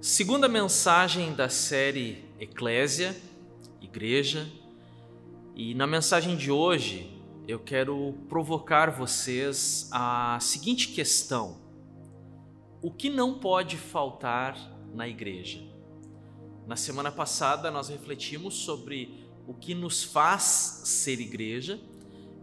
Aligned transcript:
Segunda 0.00 0.48
mensagem 0.48 1.34
da 1.34 1.50
série 1.50 2.24
Eclésia, 2.40 3.14
Igreja. 3.82 4.50
E 5.54 5.74
na 5.74 5.86
mensagem 5.86 6.38
de 6.38 6.50
hoje 6.50 7.22
eu 7.46 7.58
quero 7.58 8.14
provocar 8.26 8.90
vocês 8.90 9.90
a 9.92 10.38
seguinte 10.40 10.88
questão: 10.88 11.58
O 12.80 12.90
que 12.90 13.10
não 13.10 13.40
pode 13.40 13.76
faltar 13.76 14.56
na 14.94 15.06
igreja? 15.06 15.60
Na 16.66 16.76
semana 16.76 17.12
passada 17.12 17.70
nós 17.70 17.90
refletimos 17.90 18.54
sobre 18.54 19.28
o 19.46 19.52
que 19.52 19.74
nos 19.74 20.02
faz 20.02 20.80
ser 20.86 21.20
igreja 21.20 21.78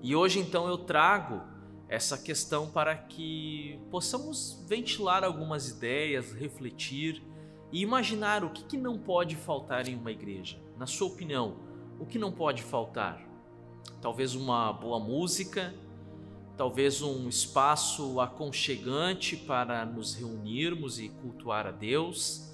e 0.03 0.15
hoje 0.15 0.37
então 0.37 0.67
eu 0.67 0.77
trago 0.77 1.41
essa 1.89 2.19
questão 2.19 2.69
para 2.69 2.95
que 2.95 3.79
possamos 3.89 4.63
ventilar 4.67 5.23
algumas 5.23 5.69
ideias, 5.69 6.33
refletir 6.33 7.23
e 7.71 7.81
imaginar 7.81 8.43
o 8.43 8.49
que, 8.49 8.63
que 8.63 8.77
não 8.77 8.97
pode 8.97 9.35
faltar 9.35 9.87
em 9.87 9.95
uma 9.95 10.11
igreja. 10.11 10.57
Na 10.77 10.85
sua 10.85 11.07
opinião, 11.07 11.57
o 11.99 12.05
que 12.05 12.17
não 12.17 12.31
pode 12.31 12.63
faltar? 12.63 13.27
Talvez 14.01 14.35
uma 14.35 14.71
boa 14.71 14.99
música, 14.99 15.73
talvez 16.55 17.01
um 17.01 17.27
espaço 17.27 18.19
aconchegante 18.19 19.35
para 19.35 19.85
nos 19.85 20.15
reunirmos 20.15 20.99
e 20.99 21.09
cultuar 21.09 21.67
a 21.67 21.71
Deus, 21.71 22.53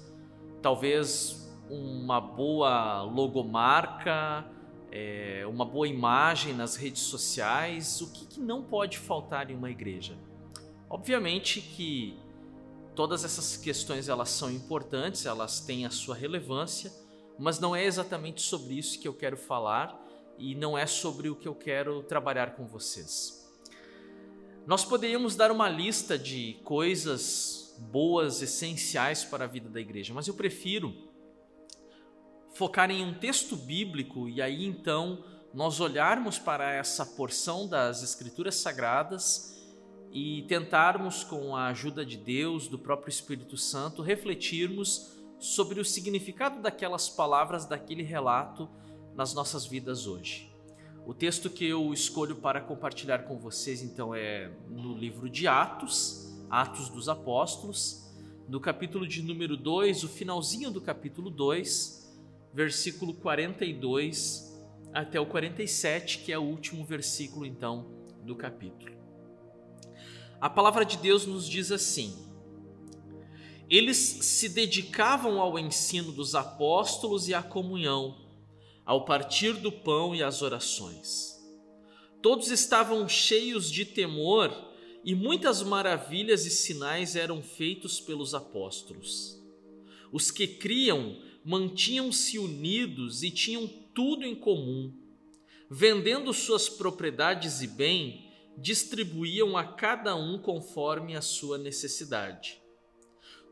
talvez 0.60 1.52
uma 1.68 2.20
boa 2.20 3.02
logomarca, 3.02 4.44
é, 4.90 5.44
uma 5.46 5.64
boa 5.64 5.88
imagem 5.88 6.52
nas 6.52 6.76
redes 6.76 7.02
sociais, 7.02 8.00
o 8.00 8.12
que, 8.12 8.26
que 8.26 8.40
não 8.40 8.62
pode 8.62 8.98
faltar 8.98 9.50
em 9.50 9.56
uma 9.56 9.70
igreja? 9.70 10.16
Obviamente 10.88 11.60
que 11.60 12.16
todas 12.94 13.24
essas 13.24 13.56
questões 13.56 14.08
elas 14.08 14.30
são 14.30 14.50
importantes, 14.50 15.26
elas 15.26 15.60
têm 15.60 15.84
a 15.84 15.90
sua 15.90 16.14
relevância, 16.14 16.92
mas 17.38 17.58
não 17.58 17.74
é 17.74 17.84
exatamente 17.84 18.40
sobre 18.40 18.74
isso 18.74 18.98
que 19.00 19.08
eu 19.08 19.14
quero 19.14 19.36
falar 19.36 20.00
e 20.38 20.54
não 20.54 20.76
é 20.76 20.86
sobre 20.86 21.28
o 21.28 21.36
que 21.36 21.48
eu 21.48 21.54
quero 21.54 22.02
trabalhar 22.02 22.54
com 22.54 22.66
vocês. 22.66 23.44
Nós 24.66 24.84
poderíamos 24.84 25.36
dar 25.36 25.50
uma 25.50 25.68
lista 25.68 26.18
de 26.18 26.58
coisas 26.64 27.74
boas, 27.78 28.40
essenciais 28.40 29.24
para 29.24 29.44
a 29.44 29.48
vida 29.48 29.68
da 29.68 29.80
igreja, 29.80 30.14
mas 30.14 30.28
eu 30.28 30.34
prefiro 30.34 30.94
focar 32.54 32.90
em 32.90 33.04
um 33.04 33.12
texto 33.12 33.56
bíblico 33.56 34.28
e 34.28 34.40
aí 34.40 34.64
então 34.64 35.24
nós 35.52 35.80
olharmos 35.80 36.38
para 36.38 36.72
essa 36.72 37.04
porção 37.04 37.68
das 37.68 38.02
Escrituras 38.02 38.56
Sagradas 38.56 39.54
e 40.14 40.42
tentarmos, 40.42 41.24
com 41.24 41.56
a 41.56 41.66
ajuda 41.66 42.06
de 42.06 42.16
Deus, 42.16 42.68
do 42.68 42.78
próprio 42.78 43.10
Espírito 43.10 43.56
Santo, 43.56 44.00
refletirmos 44.00 45.12
sobre 45.40 45.80
o 45.80 45.84
significado 45.84 46.62
daquelas 46.62 47.08
palavras, 47.08 47.66
daquele 47.66 48.04
relato 48.04 48.70
nas 49.16 49.34
nossas 49.34 49.66
vidas 49.66 50.06
hoje. 50.06 50.54
O 51.04 51.12
texto 51.12 51.50
que 51.50 51.66
eu 51.66 51.92
escolho 51.92 52.36
para 52.36 52.60
compartilhar 52.60 53.24
com 53.24 53.40
vocês 53.40 53.82
então 53.82 54.14
é 54.14 54.52
no 54.70 54.94
livro 54.94 55.28
de 55.28 55.48
Atos, 55.48 56.32
Atos 56.48 56.88
dos 56.88 57.08
Apóstolos, 57.08 58.14
no 58.48 58.60
capítulo 58.60 59.08
de 59.08 59.20
número 59.20 59.56
2, 59.56 60.04
o 60.04 60.08
finalzinho 60.08 60.70
do 60.70 60.80
capítulo 60.80 61.28
2, 61.28 62.16
versículo 62.52 63.14
42 63.14 64.62
até 64.92 65.18
o 65.18 65.26
47, 65.26 66.18
que 66.18 66.32
é 66.32 66.38
o 66.38 66.42
último 66.42 66.84
versículo 66.84 67.44
então 67.44 67.90
do 68.22 68.36
capítulo. 68.36 69.03
A 70.44 70.50
palavra 70.50 70.84
de 70.84 70.98
Deus 70.98 71.24
nos 71.24 71.48
diz 71.48 71.72
assim: 71.72 72.14
Eles 73.66 73.96
se 73.96 74.46
dedicavam 74.46 75.40
ao 75.40 75.58
ensino 75.58 76.12
dos 76.12 76.34
apóstolos 76.34 77.28
e 77.28 77.32
à 77.32 77.42
comunhão, 77.42 78.28
ao 78.84 79.06
partir 79.06 79.54
do 79.54 79.72
pão 79.72 80.14
e 80.14 80.22
às 80.22 80.42
orações. 80.42 81.42
Todos 82.20 82.50
estavam 82.50 83.08
cheios 83.08 83.70
de 83.70 83.86
temor 83.86 84.52
e 85.02 85.14
muitas 85.14 85.62
maravilhas 85.62 86.44
e 86.44 86.50
sinais 86.50 87.16
eram 87.16 87.42
feitos 87.42 87.98
pelos 87.98 88.34
apóstolos. 88.34 89.42
Os 90.12 90.30
que 90.30 90.46
criam 90.46 91.22
mantinham-se 91.42 92.38
unidos 92.38 93.22
e 93.22 93.30
tinham 93.30 93.66
tudo 93.94 94.26
em 94.26 94.34
comum. 94.34 94.92
Vendendo 95.70 96.34
suas 96.34 96.68
propriedades 96.68 97.62
e 97.62 97.66
bem, 97.66 98.23
distribuíam 98.56 99.56
a 99.56 99.64
cada 99.64 100.14
um 100.14 100.38
conforme 100.38 101.16
a 101.16 101.20
sua 101.20 101.58
necessidade. 101.58 102.62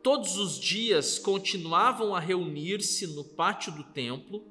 Todos 0.03 0.37
os 0.37 0.59
dias 0.59 1.19
continuavam 1.19 2.15
a 2.15 2.19
reunir-se 2.19 3.07
no 3.07 3.23
pátio 3.23 3.73
do 3.73 3.85
templo, 3.85 4.45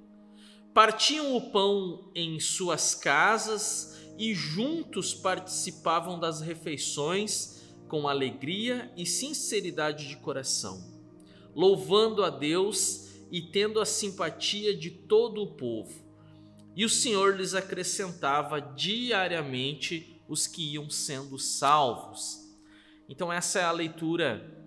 partiam 0.74 1.36
o 1.36 1.52
pão 1.52 2.12
em 2.16 2.40
suas 2.40 2.96
casas 2.96 4.00
e 4.18 4.34
juntos 4.34 5.14
participavam 5.14 6.20
das 6.20 6.40
refeições 6.40 7.62
com 7.90 8.08
alegria 8.08 8.90
e 8.96 9.06
sinceridade 9.06 10.08
de 10.08 10.16
coração, 10.18 10.82
louvando 11.54 12.24
a 12.24 12.30
Deus 12.30 13.10
e 13.30 13.42
tendo 13.42 13.82
a 13.82 13.86
simpatia 13.86 14.74
de 14.74 14.90
todo 14.90 15.42
o 15.42 15.56
povo. 15.56 16.02
E 16.74 16.86
o 16.86 16.90
Senhor 16.90 17.36
lhes 17.36 17.54
acrescentava 17.54 18.62
diariamente 18.62 20.21
os 20.28 20.48
que 20.48 20.74
iam 20.74 20.90
sendo 20.90 21.38
salvos. 21.38 22.40
Então, 23.08 23.32
essa 23.32 23.60
é 23.60 23.64
a 23.64 23.72
leitura 23.72 24.60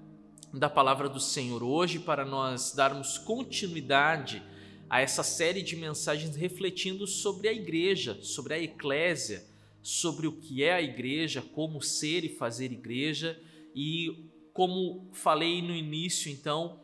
da 0.52 0.70
palavra 0.70 1.08
do 1.08 1.18
Senhor 1.18 1.62
hoje 1.62 1.98
para 1.98 2.24
nós 2.24 2.72
darmos 2.72 3.18
continuidade 3.18 4.42
a 4.88 5.00
essa 5.00 5.22
série 5.22 5.62
de 5.62 5.74
mensagens 5.74 6.36
refletindo 6.36 7.06
sobre 7.06 7.48
a 7.48 7.52
igreja, 7.52 8.18
sobre 8.22 8.54
a 8.54 8.58
eclésia, 8.58 9.44
sobre 9.82 10.26
o 10.26 10.32
que 10.32 10.62
é 10.62 10.72
a 10.72 10.82
igreja, 10.82 11.42
como 11.42 11.82
ser 11.82 12.24
e 12.24 12.28
fazer 12.28 12.70
igreja 12.70 13.40
e 13.74 14.30
como 14.52 15.10
falei 15.12 15.60
no 15.60 15.74
início, 15.74 16.30
então, 16.30 16.80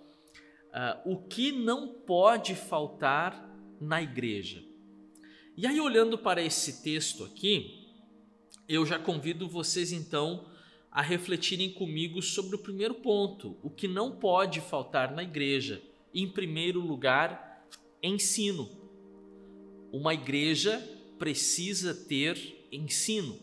uh, 0.70 1.12
o 1.12 1.22
que 1.22 1.52
não 1.52 1.88
pode 1.88 2.56
faltar 2.56 3.48
na 3.80 4.02
igreja. 4.02 4.62
E 5.56 5.66
aí, 5.66 5.80
olhando 5.80 6.18
para 6.18 6.42
esse 6.42 6.82
texto 6.82 7.22
aqui, 7.22 7.79
eu 8.70 8.86
já 8.86 9.00
convido 9.00 9.48
vocês 9.48 9.90
então 9.90 10.44
a 10.92 11.02
refletirem 11.02 11.70
comigo 11.70 12.22
sobre 12.22 12.54
o 12.54 12.58
primeiro 12.58 12.94
ponto, 12.94 13.56
o 13.64 13.68
que 13.68 13.88
não 13.88 14.12
pode 14.12 14.60
faltar 14.60 15.12
na 15.12 15.24
igreja. 15.24 15.82
Em 16.14 16.28
primeiro 16.28 16.78
lugar, 16.78 17.66
ensino. 18.00 18.70
Uma 19.92 20.14
igreja 20.14 20.78
precisa 21.18 21.92
ter 21.92 22.68
ensino. 22.70 23.36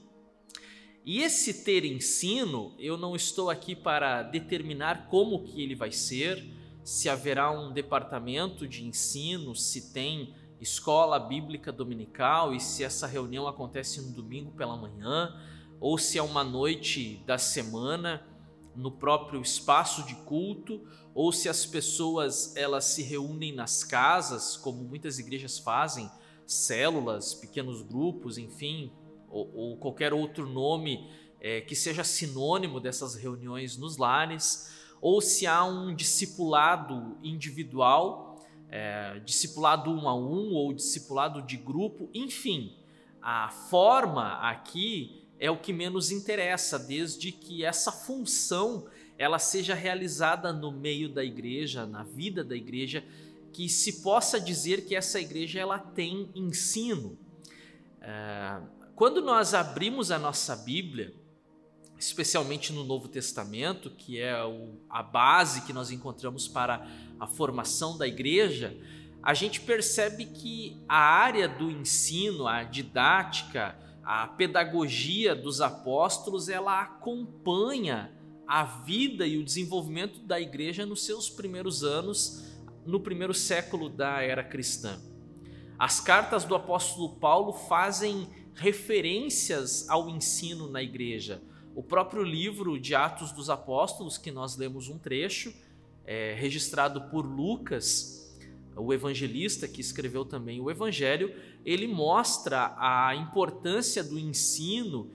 E 1.06 1.22
esse 1.22 1.62
ter 1.66 1.84
ensino, 1.84 2.74
eu 2.80 2.98
não 2.98 3.14
estou 3.14 3.50
aqui 3.50 3.76
para 3.76 4.24
determinar 4.24 5.08
como 5.10 5.44
que 5.44 5.62
ele 5.62 5.76
vai 5.76 5.92
ser, 5.92 6.42
se 6.86 7.10
haverá 7.10 7.52
um 7.52 7.74
departamento 7.74 8.66
de 8.66 8.86
ensino, 8.86 9.54
se 9.54 9.92
tem 9.92 10.34
escola 10.60 11.20
bíblica 11.20 11.72
dominical 11.72 12.54
e 12.54 12.60
se 12.60 12.84
essa 12.84 13.06
reunião 13.06 13.48
acontece 13.48 14.02
no 14.02 14.12
domingo 14.12 14.52
pela 14.52 14.76
manhã 14.76 15.36
ou 15.80 15.98
se 15.98 16.18
é 16.18 16.24
uma 16.24 16.44
noite 16.44 17.24
da 17.26 17.38
semana 17.38 18.26
no 18.76 18.92
próprio 18.92 19.42
espaço 19.42 20.04
de 20.04 20.16
culto 20.16 20.82
ou 21.14 21.32
se 21.32 21.50
as 21.50 21.66
pessoas 21.66 22.56
elas 22.56 22.86
se 22.86 23.02
reúnem 23.02 23.52
nas 23.54 23.84
casas, 23.84 24.56
como 24.56 24.84
muitas 24.84 25.18
igrejas 25.20 25.58
fazem, 25.58 26.10
células, 26.46 27.34
pequenos 27.34 27.82
grupos, 27.82 28.38
enfim, 28.38 28.92
ou, 29.30 29.52
ou 29.54 29.78
qualquer 29.78 30.14
outro 30.14 30.48
nome 30.48 31.10
é, 31.40 31.62
que 31.62 31.76
seja 31.76 32.04
sinônimo 32.04 32.80
dessas 32.80 33.16
reuniões 33.16 33.78
nos 33.78 33.98
lares 33.98 34.76
ou 35.02 35.22
se 35.22 35.46
há 35.46 35.64
um 35.64 35.96
discipulado 35.96 37.18
individual, 37.22 38.27
é, 38.70 39.20
discipulado 39.24 39.92
um 39.92 40.08
a 40.08 40.16
um 40.16 40.54
ou 40.54 40.74
discipulado 40.74 41.42
de 41.42 41.58
grupo, 41.58 42.10
enfim, 42.14 42.74
a 43.22 43.50
forma 43.50 44.34
aqui 44.40 45.24
é 45.40 45.50
o 45.52 45.58
que 45.58 45.72
menos 45.72 46.12
interessa, 46.12 46.80
desde 46.80 47.32
que 47.32 47.64
essa 47.64 47.92
função 47.92 48.88
ela 49.18 49.40
seja 49.40 49.74
realizada 49.74 50.54
no 50.54 50.72
meio 50.72 51.10
da 51.10 51.24
igreja, 51.24 51.86
na 51.86 52.04
vida 52.04 52.44
da 52.44 52.56
igreja, 52.56 53.04
que 53.52 53.68
se 53.68 54.02
possa 54.04 54.40
dizer 54.40 54.86
que 54.86 54.96
essa 54.96 55.20
igreja 55.20 55.60
ela 55.60 55.80
tem 55.80 56.30
ensino. 56.36 57.18
É, 58.02 58.60
quando 58.96 59.22
nós 59.22 59.54
abrimos 59.54 60.12
a 60.12 60.20
nossa 60.20 60.56
Bíblia, 60.56 61.14
especialmente 61.98 62.72
no 62.72 62.84
Novo 62.84 63.08
Testamento, 63.08 63.90
que 63.90 64.20
é 64.20 64.44
o, 64.44 64.80
a 64.90 65.02
base 65.02 65.62
que 65.62 65.74
nós 65.74 65.92
encontramos 65.92 66.48
para 66.48 66.88
a 67.20 67.26
formação 67.28 67.98
da 67.98 68.08
igreja, 68.08 68.78
a 69.24 69.34
gente 69.34 69.62
percebe 69.62 70.26
que 70.26 70.78
a 70.88 70.98
área 70.98 71.48
do 71.48 71.70
ensino, 71.70 72.48
a 72.48 72.64
didática, 72.64 73.78
a 74.04 74.28
pedagogia 74.28 75.36
dos 75.36 75.60
apóstolos, 75.60 76.48
ela 76.48 76.82
acompanha 76.82 78.12
a 78.48 78.64
vida 78.64 79.28
e 79.28 79.38
o 79.38 79.44
desenvolvimento 79.44 80.22
da 80.22 80.40
igreja 80.40 80.86
nos 80.86 81.04
seus 81.04 81.30
primeiros 81.30 81.84
anos, 81.84 82.46
no 82.86 83.02
primeiro 83.02 83.34
século 83.34 83.90
da 83.90 84.22
era 84.22 84.44
cristã. 84.44 84.98
As 85.78 86.00
cartas 86.00 86.46
do 86.46 86.56
apóstolo 86.56 87.16
Paulo 87.18 87.52
fazem 87.52 88.30
referências 88.56 89.90
ao 89.90 90.10
ensino 90.10 90.70
na 90.70 90.82
igreja. 90.82 91.42
O 91.78 91.84
próprio 91.84 92.24
livro 92.24 92.80
de 92.80 92.96
Atos 92.96 93.32
dos 93.32 93.52
Apóstolos, 93.52 94.18
que 94.18 94.32
nós 94.32 94.58
lemos 94.58 94.90
um 94.90 94.98
trecho, 94.98 95.54
é, 96.08 96.34
registrado 96.34 97.02
por 97.12 97.24
Lucas, 97.24 98.36
o 98.76 98.92
evangelista 98.92 99.68
que 99.68 99.80
escreveu 99.80 100.26
também 100.26 100.60
o 100.60 100.72
Evangelho, 100.72 101.32
ele 101.64 101.86
mostra 101.86 102.74
a 102.80 103.16
importância 103.16 104.04
do 104.04 104.18
ensino 104.18 105.12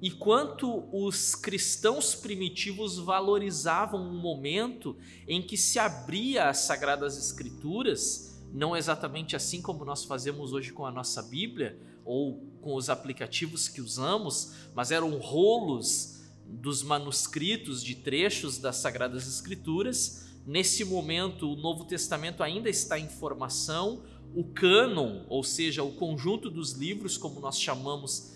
e 0.00 0.08
quanto 0.08 0.84
os 0.92 1.34
cristãos 1.34 2.14
primitivos 2.14 2.96
valorizavam 2.96 4.00
um 4.00 4.16
momento 4.16 4.96
em 5.26 5.42
que 5.42 5.56
se 5.56 5.80
abria 5.80 6.48
as 6.48 6.58
Sagradas 6.58 7.18
Escrituras 7.18 8.40
não 8.52 8.76
exatamente 8.76 9.34
assim 9.34 9.60
como 9.60 9.84
nós 9.84 10.04
fazemos 10.04 10.52
hoje 10.52 10.72
com 10.72 10.86
a 10.86 10.92
nossa 10.92 11.20
Bíblia 11.24 11.76
ou 12.04 12.54
com 12.60 12.74
os 12.74 12.88
aplicativos 12.88 13.68
que 13.68 13.80
usamos, 13.80 14.54
mas 14.74 14.90
eram 14.90 15.18
rolos 15.18 16.22
dos 16.46 16.82
manuscritos 16.82 17.82
de 17.82 17.94
trechos 17.94 18.58
das 18.58 18.76
Sagradas 18.76 19.26
Escrituras. 19.26 20.28
Nesse 20.46 20.84
momento, 20.84 21.50
o 21.50 21.56
Novo 21.56 21.84
Testamento 21.84 22.42
ainda 22.42 22.68
está 22.68 22.98
em 22.98 23.08
formação, 23.08 24.02
o 24.34 24.44
cânon, 24.44 25.24
ou 25.28 25.42
seja, 25.42 25.82
o 25.82 25.92
conjunto 25.92 26.50
dos 26.50 26.72
livros, 26.72 27.16
como 27.16 27.40
nós 27.40 27.58
chamamos, 27.58 28.34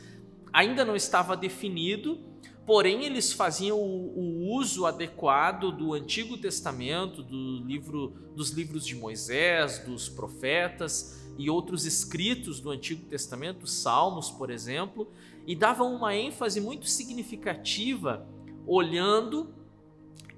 ainda 0.52 0.84
não 0.84 0.96
estava 0.96 1.36
definido, 1.36 2.18
porém 2.64 3.04
eles 3.04 3.32
faziam 3.32 3.78
o, 3.78 4.18
o, 4.18 4.54
uso 4.56 4.86
adequado 4.86 5.72
do 5.72 5.92
Antigo 5.92 6.38
Testamento, 6.38 7.22
do 7.22 7.64
livro, 7.64 8.14
dos 8.34 8.50
livros 8.50 8.86
de 8.86 8.94
Moisés, 8.94 9.78
dos 9.80 10.08
profetas 10.08 11.18
e 11.38 11.48
outros 11.48 11.86
escritos 11.86 12.60
do 12.60 12.70
Antigo 12.70 13.06
Testamento, 13.06 13.66
Salmos, 13.66 14.30
por 14.30 14.50
exemplo, 14.50 15.08
e 15.46 15.54
davam 15.54 15.94
uma 15.94 16.14
ênfase 16.14 16.60
muito 16.60 16.88
significativa 16.88 18.26
olhando, 18.66 19.54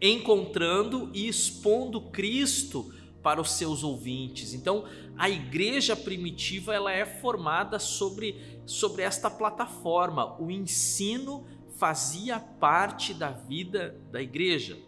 encontrando 0.01 1.11
e 1.15 1.27
expondo 1.27 2.03
Cristo 2.11 2.93
para 3.23 3.41
os 3.41 3.53
seus 3.53 3.83
ouvintes. 3.83 4.55
Então, 4.55 4.85
a 5.17 5.29
igreja 5.29 5.97
primitiva 5.97 6.75
ela 6.75 6.93
é 6.93 7.05
formada 7.05 7.79
sobre, 7.79 8.61
sobre 8.67 9.03
esta 9.03 9.31
plataforma, 9.31 10.41
o 10.41 10.51
ensino 10.51 11.45
fazia 11.77 12.39
parte 12.39 13.15
da 13.15 13.31
vida 13.31 13.99
da 14.13 14.21
igreja. 14.21 14.79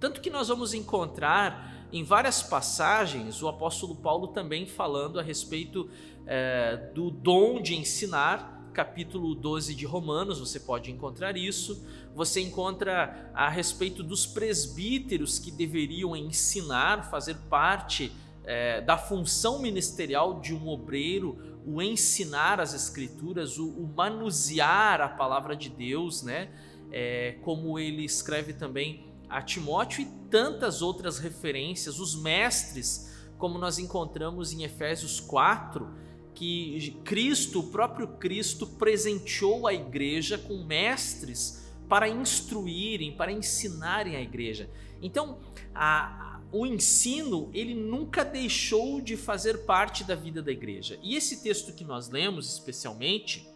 Tanto 0.00 0.20
que 0.20 0.30
nós 0.30 0.48
vamos 0.48 0.74
encontrar 0.74 1.73
em 1.94 2.02
várias 2.02 2.42
passagens 2.42 3.40
o 3.40 3.46
apóstolo 3.46 3.94
Paulo 3.94 4.26
também 4.26 4.66
falando 4.66 5.20
a 5.20 5.22
respeito 5.22 5.88
é, 6.26 6.90
do 6.92 7.08
dom 7.08 7.62
de 7.62 7.76
ensinar, 7.76 8.68
capítulo 8.72 9.32
12 9.32 9.76
de 9.76 9.86
Romanos, 9.86 10.40
você 10.40 10.58
pode 10.58 10.90
encontrar 10.90 11.36
isso. 11.36 11.86
Você 12.12 12.40
encontra 12.40 13.30
a 13.32 13.48
respeito 13.48 14.02
dos 14.02 14.26
presbíteros 14.26 15.38
que 15.38 15.52
deveriam 15.52 16.16
ensinar, 16.16 17.08
fazer 17.08 17.36
parte 17.48 18.10
é, 18.44 18.80
da 18.80 18.98
função 18.98 19.62
ministerial 19.62 20.40
de 20.40 20.52
um 20.52 20.66
obreiro 20.66 21.54
o 21.64 21.80
ensinar 21.80 22.60
as 22.60 22.74
escrituras, 22.74 23.56
o, 23.56 23.68
o 23.68 23.86
manusear 23.96 25.00
a 25.00 25.08
palavra 25.08 25.54
de 25.54 25.70
Deus, 25.70 26.22
né? 26.24 26.50
É, 26.90 27.36
como 27.42 27.78
ele 27.78 28.04
escreve 28.04 28.52
também 28.52 29.13
a 29.34 29.42
Timóteo 29.42 30.02
e 30.02 30.30
tantas 30.30 30.80
outras 30.80 31.18
referências, 31.18 31.98
os 31.98 32.14
mestres, 32.14 33.12
como 33.36 33.58
nós 33.58 33.80
encontramos 33.80 34.52
em 34.52 34.62
Efésios 34.62 35.18
4, 35.18 35.92
que 36.32 36.96
Cristo, 37.02 37.58
o 37.58 37.66
próprio 37.72 38.06
Cristo, 38.16 38.64
presenteou 38.64 39.66
a 39.66 39.74
igreja 39.74 40.38
com 40.38 40.62
mestres 40.62 41.64
para 41.88 42.08
instruírem, 42.08 43.16
para 43.16 43.32
ensinarem 43.32 44.14
a 44.14 44.20
igreja. 44.20 44.70
Então, 45.02 45.40
a, 45.74 46.40
o 46.52 46.64
ensino 46.64 47.50
ele 47.52 47.74
nunca 47.74 48.24
deixou 48.24 49.00
de 49.00 49.16
fazer 49.16 49.64
parte 49.64 50.04
da 50.04 50.14
vida 50.14 50.40
da 50.40 50.52
igreja. 50.52 50.96
E 51.02 51.16
esse 51.16 51.42
texto 51.42 51.72
que 51.72 51.82
nós 51.82 52.08
lemos, 52.08 52.52
especialmente, 52.52 53.48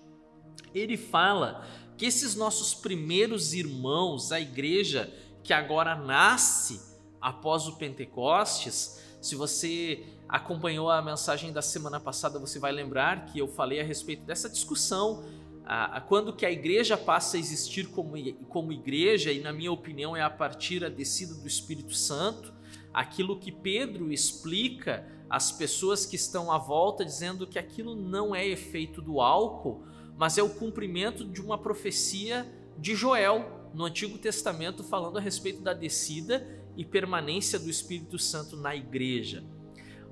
ele 0.75 0.97
fala 0.97 1.65
que 1.97 2.05
esses 2.05 2.35
nossos 2.35 2.75
primeiros 2.75 3.55
irmãos, 3.55 4.33
a 4.33 4.41
igreja 4.41 5.13
que 5.49 5.55
agora 5.55 5.95
nasce 5.95 6.79
após 7.19 7.67
o 7.67 7.77
Pentecostes, 7.77 9.03
se 9.19 9.35
você 9.35 10.05
acompanhou 10.29 10.91
a 10.91 11.01
mensagem 11.01 11.51
da 11.55 11.63
semana 11.63 11.99
passada, 11.99 12.39
você 12.39 12.59
vai 12.59 12.71
lembrar 12.71 13.25
que 13.25 13.39
eu 13.39 13.49
falei 13.49 13.81
a 13.81 13.83
respeito 13.83 14.25
dessa 14.25 14.47
discussão 14.51 15.25
a, 15.65 16.03
quando 16.03 16.35
que 16.35 16.45
a 16.45 16.51
igreja 16.51 16.99
passa 16.99 17.39
a 17.39 17.41
existir 17.41 17.89
como, 17.89 18.13
como 18.51 18.75
igreja, 18.75 19.33
e 19.33 19.41
na 19.41 19.51
minha 19.51 19.73
opinião 19.73 20.15
é 20.15 20.21
a 20.21 20.29
partir 20.29 20.81
da 20.81 20.91
descida 20.91 21.33
do 21.33 21.49
Espírito 21.49 21.95
Santo, 21.95 22.53
aquilo 22.93 23.39
que 23.39 23.51
Pedro 23.51 24.13
explica 24.13 25.11
às 25.31 25.51
pessoas 25.51 26.05
que 26.05 26.17
estão 26.17 26.53
à 26.53 26.59
volta, 26.59 27.07
dizendo 27.07 27.47
que 27.47 27.59
aquilo 27.59 27.97
não 27.97 28.35
é 28.35 28.47
efeito 28.47 29.01
do 29.01 29.19
álcool, 29.19 29.83
mas 30.15 30.37
é 30.37 30.43
o 30.43 30.51
cumprimento 30.51 31.25
de 31.25 31.41
uma 31.41 31.57
profecia 31.57 32.47
de 32.77 32.95
Joel 32.95 33.58
no 33.75 33.85
Antigo 33.85 34.19
Testamento, 34.19 34.83
falando 34.83 35.19
a 35.19 35.21
respeito 35.21 35.61
da 35.63 35.73
descida 35.73 36.47
e 36.77 36.85
permanência 36.85 37.59
do 37.59 37.69
Espírito 37.69 38.19
Santo 38.19 38.57
na 38.57 38.75
igreja. 38.75 39.45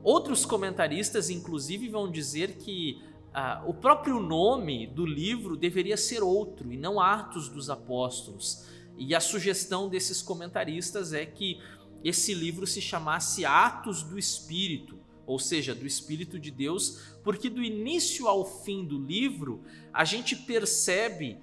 Outros 0.03 0.45
comentaristas, 0.45 1.31
inclusive, 1.31 1.89
vão 1.89 2.11
dizer 2.11 2.57
que 2.59 3.03
ah, 3.33 3.63
o 3.67 3.75
próprio 3.75 4.21
nome 4.21 4.87
do 4.87 5.05
livro 5.05 5.57
deveria 5.57 5.97
ser 5.97 6.23
outro 6.23 6.73
e 6.73 6.77
não 6.77 7.01
Atos 7.01 7.49
dos 7.49 7.69
Apóstolos. 7.69 8.67
E 8.97 9.15
a 9.15 9.21
sugestão 9.21 9.89
desses 9.89 10.23
comentaristas 10.23 11.13
é 11.13 11.27
que 11.27 11.61
esse 12.03 12.33
livro 12.33 12.67
se 12.67 12.81
chamasse 12.81 13.45
Atos 13.45 14.03
do 14.03 14.19
Espírito, 14.19 14.99
ou 15.27 15.39
seja, 15.39 15.75
do 15.75 15.85
Espírito 15.85 16.39
de 16.39 16.51
Deus, 16.51 17.17
porque 17.25 17.51
do 17.51 17.63
início 17.63 18.29
ao 18.29 18.45
fim 18.45 18.87
do 18.87 18.99
livro 18.99 19.63
a 19.93 20.05
gente 20.05 20.37
percebe 20.37 21.39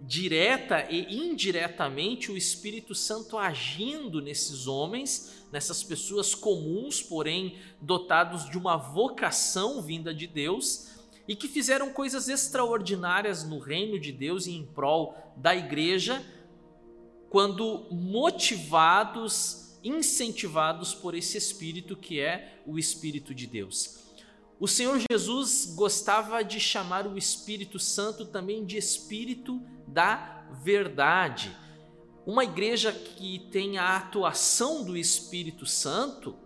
direta 0.00 0.86
e 0.90 1.16
indiretamente 1.16 2.30
o 2.30 2.36
Espírito 2.36 2.94
Santo 2.94 3.38
agindo 3.38 4.20
nesses 4.20 4.66
homens, 4.66 5.44
nessas 5.50 5.82
pessoas 5.82 6.34
comuns, 6.34 7.02
porém 7.02 7.58
dotados 7.80 8.48
de 8.48 8.58
uma 8.58 8.76
vocação 8.76 9.82
vinda 9.82 10.14
de 10.14 10.26
Deus 10.26 10.96
e 11.26 11.34
que 11.34 11.48
fizeram 11.48 11.92
coisas 11.92 12.28
extraordinárias 12.28 13.44
no 13.44 13.58
reino 13.58 13.98
de 13.98 14.12
Deus 14.12 14.46
e 14.46 14.52
em 14.52 14.64
prol 14.64 15.16
da 15.36 15.56
igreja, 15.56 16.24
quando 17.28 17.88
motivados 17.90 19.78
incentivados 19.82 20.94
por 20.94 21.14
esse 21.14 21.36
Espírito 21.36 21.96
que 21.96 22.20
é 22.20 22.60
o 22.66 22.78
Espírito 22.78 23.34
de 23.34 23.46
Deus. 23.46 24.05
O 24.58 24.66
Senhor 24.66 24.98
Jesus 25.10 25.74
gostava 25.76 26.42
de 26.42 26.58
chamar 26.58 27.06
o 27.06 27.18
Espírito 27.18 27.78
Santo 27.78 28.24
também 28.24 28.64
de 28.64 28.78
Espírito 28.78 29.60
da 29.86 30.46
Verdade. 30.62 31.54
Uma 32.24 32.42
igreja 32.42 32.90
que 32.90 33.38
tem 33.50 33.76
a 33.76 33.96
atuação 33.98 34.82
do 34.82 34.96
Espírito 34.96 35.66
Santo, 35.66 36.36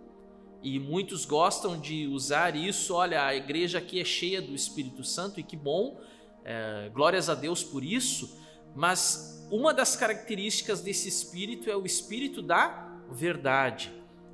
e 0.61 0.79
muitos 0.81 1.25
gostam 1.25 1.79
de 1.79 2.09
usar 2.09 2.57
isso, 2.57 2.95
olha, 2.95 3.25
a 3.25 3.35
igreja 3.35 3.79
aqui 3.79 4.01
é 4.01 4.05
cheia 4.05 4.43
do 4.43 4.55
Espírito 4.57 5.05
Santo, 5.05 5.39
e 5.39 5.45
que 5.45 5.57
bom, 5.57 6.01
é, 6.45 6.91
glórias 6.93 7.29
a 7.31 7.35
Deus 7.37 7.63
por 7.63 7.85
isso, 7.85 8.37
mas 8.75 9.47
uma 9.53 9.73
das 9.73 9.95
características 9.95 10.81
desse 10.81 11.09
Espírito 11.09 11.71
é 11.71 11.77
o 11.77 11.87
Espírito 11.87 12.43
da 12.43 12.89
verdade. 13.09 13.93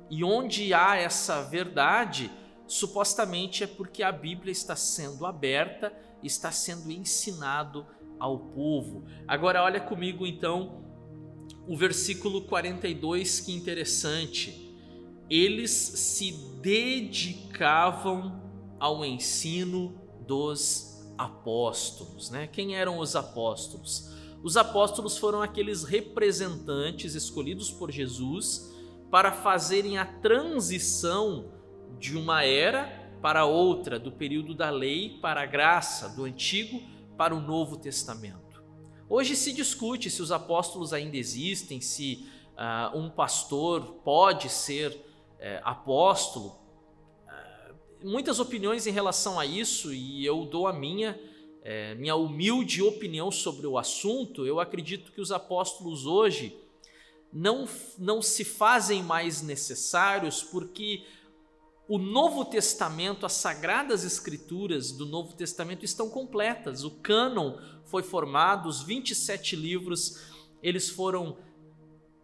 E 0.09 0.23
onde 0.23 0.73
há 0.73 0.95
essa 0.95 1.43
verdade, 1.43 2.31
supostamente 2.67 3.63
é 3.63 3.67
porque 3.67 4.03
a 4.03 4.11
Bíblia 4.11 4.51
está 4.51 4.75
sendo 4.75 5.25
aberta, 5.25 5.93
está 6.23 6.51
sendo 6.51 6.91
ensinado 6.91 7.85
ao 8.19 8.39
povo. 8.39 9.05
Agora 9.27 9.63
olha 9.63 9.79
comigo 9.79 10.25
então 10.25 10.83
o 11.67 11.75
versículo 11.75 12.41
42, 12.43 13.41
que 13.41 13.53
interessante. 13.53 14.65
Eles 15.29 15.71
se 15.71 16.31
dedicavam 16.61 18.41
ao 18.79 19.03
ensino 19.03 19.99
dos 20.25 21.05
apóstolos, 21.17 22.29
né? 22.29 22.47
Quem 22.47 22.75
eram 22.75 22.99
os 22.99 23.15
apóstolos? 23.15 24.09
Os 24.43 24.55
apóstolos 24.55 25.17
foram 25.17 25.41
aqueles 25.41 25.83
representantes 25.83 27.15
escolhidos 27.15 27.71
por 27.71 27.91
Jesus 27.91 28.73
para 29.09 29.31
fazerem 29.31 29.97
a 29.97 30.05
transição 30.05 31.51
de 31.99 32.17
uma 32.17 32.43
era 32.43 33.07
para 33.21 33.45
outra, 33.45 33.99
do 33.99 34.11
período 34.11 34.53
da 34.53 34.69
lei 34.69 35.17
para 35.21 35.41
a 35.41 35.45
graça, 35.45 36.09
do 36.09 36.23
Antigo 36.23 36.81
para 37.17 37.35
o 37.35 37.41
Novo 37.41 37.77
Testamento. 37.77 38.63
Hoje 39.09 39.35
se 39.35 39.51
discute 39.53 40.09
se 40.09 40.21
os 40.21 40.31
apóstolos 40.31 40.93
ainda 40.93 41.17
existem, 41.17 41.81
se 41.81 42.27
uh, 42.53 42.97
um 42.97 43.09
pastor 43.09 44.01
pode 44.03 44.49
ser 44.49 44.91
uh, 44.91 45.61
apóstolo. 45.63 46.59
Uh, 47.25 47.75
muitas 48.03 48.39
opiniões 48.39 48.85
em 48.85 48.91
relação 48.91 49.39
a 49.39 49.45
isso 49.45 49.93
e 49.93 50.25
eu 50.25 50.45
dou 50.45 50.67
a 50.67 50.73
minha, 50.73 51.19
eh, 51.63 51.95
minha 51.95 52.15
humilde 52.15 52.81
opinião 52.81 53.31
sobre 53.31 53.65
o 53.65 53.77
assunto. 53.77 54.45
Eu 54.45 54.59
acredito 54.59 55.11
que 55.11 55.21
os 55.21 55.31
apóstolos 55.31 56.05
hoje 56.05 56.55
não, 57.31 57.67
não 57.97 58.21
se 58.21 58.43
fazem 58.43 59.01
mais 59.01 59.41
necessários 59.41 60.43
porque 60.43 61.03
o 61.87 61.97
Novo 61.97 62.43
Testamento, 62.43 63.25
as 63.25 63.33
sagradas 63.33 64.03
escrituras 64.03 64.91
do 64.91 65.05
Novo 65.05 65.33
Testamento 65.33 65.85
estão 65.85 66.09
completas. 66.09 66.83
O 66.83 66.91
cânon 66.91 67.57
foi 67.85 68.03
formado, 68.03 68.67
os 68.67 68.83
27 68.83 69.55
livros, 69.55 70.21
eles 70.61 70.89
foram 70.89 71.37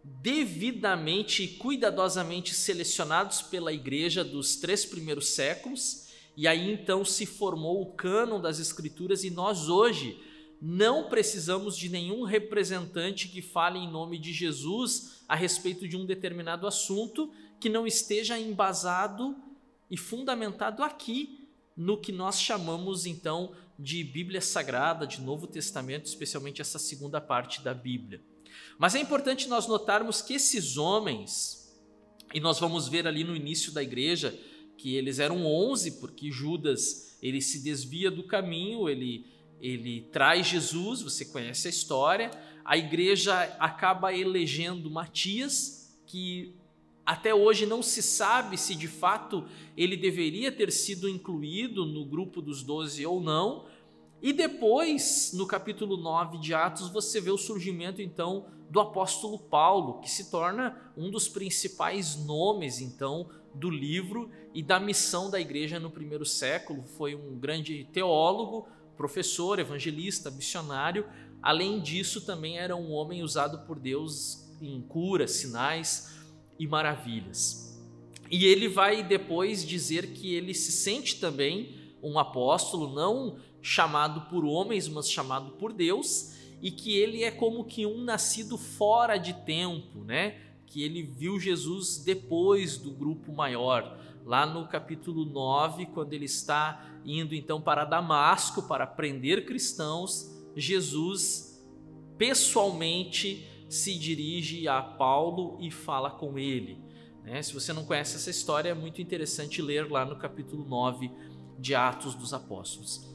devidamente 0.04 1.44
e 1.44 1.48
cuidadosamente 1.48 2.54
selecionados 2.54 3.40
pela 3.40 3.72
igreja 3.72 4.22
dos 4.22 4.56
três 4.56 4.84
primeiros 4.84 5.28
séculos, 5.28 6.08
e 6.36 6.46
aí 6.46 6.70
então 6.70 7.02
se 7.02 7.24
formou 7.24 7.80
o 7.80 7.92
cânon 7.92 8.38
das 8.38 8.58
escrituras 8.58 9.24
e 9.24 9.30
nós 9.30 9.68
hoje 9.70 10.20
não 10.60 11.08
precisamos 11.08 11.76
de 11.76 11.88
nenhum 11.88 12.24
representante 12.24 13.28
que 13.28 13.40
fale 13.40 13.78
em 13.78 13.90
nome 13.90 14.18
de 14.18 14.32
Jesus 14.32 15.22
a 15.26 15.34
respeito 15.34 15.88
de 15.88 15.96
um 15.96 16.04
determinado 16.04 16.66
assunto 16.66 17.30
que 17.58 17.70
não 17.70 17.86
esteja 17.86 18.38
embasado 18.38 19.34
e 19.90 19.96
fundamentado 19.96 20.82
aqui 20.82 21.48
no 21.76 22.00
que 22.00 22.12
nós 22.12 22.40
chamamos 22.40 23.06
então 23.06 23.52
de 23.78 24.04
Bíblia 24.04 24.40
Sagrada, 24.40 25.06
de 25.06 25.20
Novo 25.20 25.46
Testamento, 25.46 26.06
especialmente 26.06 26.60
essa 26.60 26.78
segunda 26.78 27.20
parte 27.20 27.62
da 27.62 27.74
Bíblia. 27.74 28.22
Mas 28.78 28.94
é 28.94 29.00
importante 29.00 29.48
nós 29.48 29.66
notarmos 29.66 30.22
que 30.22 30.34
esses 30.34 30.76
homens, 30.76 31.74
e 32.32 32.40
nós 32.40 32.60
vamos 32.60 32.88
ver 32.88 33.06
ali 33.06 33.24
no 33.24 33.34
início 33.34 33.72
da 33.72 33.82
igreja 33.82 34.38
que 34.76 34.94
eles 34.94 35.18
eram 35.18 35.44
11, 35.44 36.00
porque 36.00 36.30
Judas 36.30 37.18
ele 37.22 37.40
se 37.40 37.62
desvia 37.62 38.10
do 38.10 38.24
caminho, 38.24 38.88
ele 38.88 39.32
ele 39.60 40.02
traz 40.12 40.46
Jesus, 40.46 41.00
você 41.00 41.24
conhece 41.24 41.66
a 41.68 41.70
história. 41.70 42.30
A 42.64 42.76
igreja 42.76 43.34
acaba 43.58 44.12
elegendo 44.12 44.90
Matias, 44.90 45.98
que 46.06 46.54
até 47.06 47.34
hoje 47.34 47.66
não 47.66 47.82
se 47.82 48.02
sabe 48.02 48.56
se 48.56 48.74
de 48.74 48.88
fato 48.88 49.44
ele 49.76 49.96
deveria 49.96 50.50
ter 50.50 50.72
sido 50.72 51.08
incluído 51.08 51.84
no 51.84 52.04
grupo 52.04 52.40
dos 52.40 52.62
doze 52.62 53.04
ou 53.04 53.20
não. 53.20 53.66
E 54.22 54.32
depois, 54.32 55.32
no 55.34 55.46
capítulo 55.46 55.98
9 55.98 56.38
de 56.38 56.54
Atos, 56.54 56.88
você 56.88 57.20
vê 57.20 57.30
o 57.30 57.36
surgimento 57.36 58.00
então 58.00 58.46
do 58.70 58.80
apóstolo 58.80 59.38
Paulo, 59.38 60.00
que 60.00 60.10
se 60.10 60.30
torna 60.30 60.92
um 60.96 61.10
dos 61.10 61.28
principais 61.28 62.16
nomes 62.24 62.80
então 62.80 63.28
do 63.54 63.68
livro 63.68 64.30
e 64.54 64.62
da 64.62 64.80
missão 64.80 65.30
da 65.30 65.38
igreja 65.38 65.78
no 65.78 65.90
primeiro 65.90 66.24
século. 66.24 66.84
Foi 66.96 67.14
um 67.14 67.38
grande 67.38 67.84
teólogo, 67.92 68.66
professor, 68.96 69.58
evangelista, 69.58 70.30
missionário. 70.30 71.06
Além 71.42 71.82
disso, 71.82 72.22
também 72.22 72.58
era 72.58 72.74
um 72.74 72.92
homem 72.92 73.22
usado 73.22 73.66
por 73.66 73.78
Deus 73.78 74.48
em 74.62 74.80
curas, 74.80 75.32
sinais 75.32 76.23
e 76.58 76.66
maravilhas. 76.66 77.80
E 78.30 78.44
ele 78.46 78.68
vai 78.68 79.02
depois 79.02 79.64
dizer 79.64 80.12
que 80.12 80.34
ele 80.34 80.54
se 80.54 80.72
sente 80.72 81.20
também 81.20 81.74
um 82.02 82.18
apóstolo, 82.18 82.92
não 82.92 83.38
chamado 83.62 84.22
por 84.28 84.44
homens, 84.44 84.88
mas 84.88 85.10
chamado 85.10 85.52
por 85.52 85.72
Deus, 85.72 86.34
e 86.60 86.70
que 86.70 86.96
ele 86.96 87.22
é 87.22 87.30
como 87.30 87.64
que 87.64 87.86
um 87.86 88.02
nascido 88.02 88.58
fora 88.58 89.16
de 89.16 89.32
tempo, 89.32 90.04
né? 90.04 90.40
Que 90.66 90.82
ele 90.82 91.02
viu 91.02 91.38
Jesus 91.38 91.98
depois 91.98 92.76
do 92.78 92.90
grupo 92.90 93.32
maior 93.32 93.98
lá 94.24 94.46
no 94.46 94.66
capítulo 94.66 95.24
9, 95.24 95.86
quando 95.86 96.12
ele 96.14 96.24
está 96.24 96.84
indo 97.04 97.34
então 97.34 97.60
para 97.60 97.84
Damasco 97.84 98.62
para 98.62 98.86
prender 98.86 99.44
cristãos, 99.44 100.30
Jesus 100.56 101.62
pessoalmente 102.16 103.46
se 103.68 103.98
dirige 103.98 104.68
a 104.68 104.82
Paulo 104.82 105.58
e 105.60 105.70
fala 105.70 106.10
com 106.10 106.38
ele. 106.38 106.82
Né? 107.22 107.42
Se 107.42 107.54
você 107.54 107.72
não 107.72 107.84
conhece 107.84 108.16
essa 108.16 108.30
história, 108.30 108.70
é 108.70 108.74
muito 108.74 109.00
interessante 109.00 109.62
ler 109.62 109.90
lá 109.90 110.04
no 110.04 110.16
capítulo 110.16 110.64
9 110.64 111.10
de 111.58 111.74
Atos 111.74 112.14
dos 112.14 112.34
Apóstolos. 112.34 113.14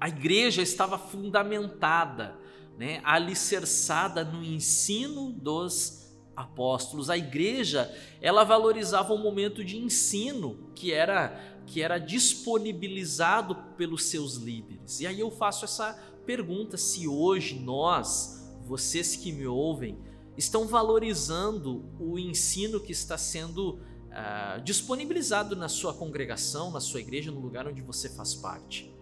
A 0.00 0.08
igreja 0.08 0.62
estava 0.62 0.98
fundamentada, 0.98 2.38
né, 2.78 3.02
alicerçada 3.04 4.24
no 4.24 4.42
ensino 4.42 5.30
dos 5.30 6.00
apóstolos. 6.34 7.10
A 7.10 7.18
igreja, 7.18 7.94
ela 8.22 8.42
valorizava 8.44 9.12
o 9.12 9.18
momento 9.18 9.62
de 9.62 9.76
ensino 9.76 10.70
que 10.74 10.92
era 10.92 11.48
que 11.66 11.80
era 11.80 11.98
disponibilizado 11.98 13.54
pelos 13.76 14.06
seus 14.06 14.34
líderes. 14.34 15.00
E 15.00 15.06
aí 15.06 15.20
eu 15.20 15.30
faço 15.30 15.64
essa 15.64 15.92
pergunta 16.26 16.76
se 16.76 17.06
hoje 17.06 17.60
nós, 17.60 18.39
vocês 18.70 19.16
que 19.16 19.32
me 19.32 19.48
ouvem, 19.48 19.98
estão 20.36 20.64
valorizando 20.64 21.84
o 21.98 22.16
ensino 22.16 22.78
que 22.78 22.92
está 22.92 23.18
sendo 23.18 23.70
uh, 23.74 24.62
disponibilizado 24.62 25.56
na 25.56 25.68
sua 25.68 25.92
congregação, 25.92 26.70
na 26.70 26.78
sua 26.78 27.00
igreja, 27.00 27.32
no 27.32 27.40
lugar 27.40 27.66
onde 27.66 27.82
você 27.82 28.08
faz 28.08 28.32
parte. 28.32 28.94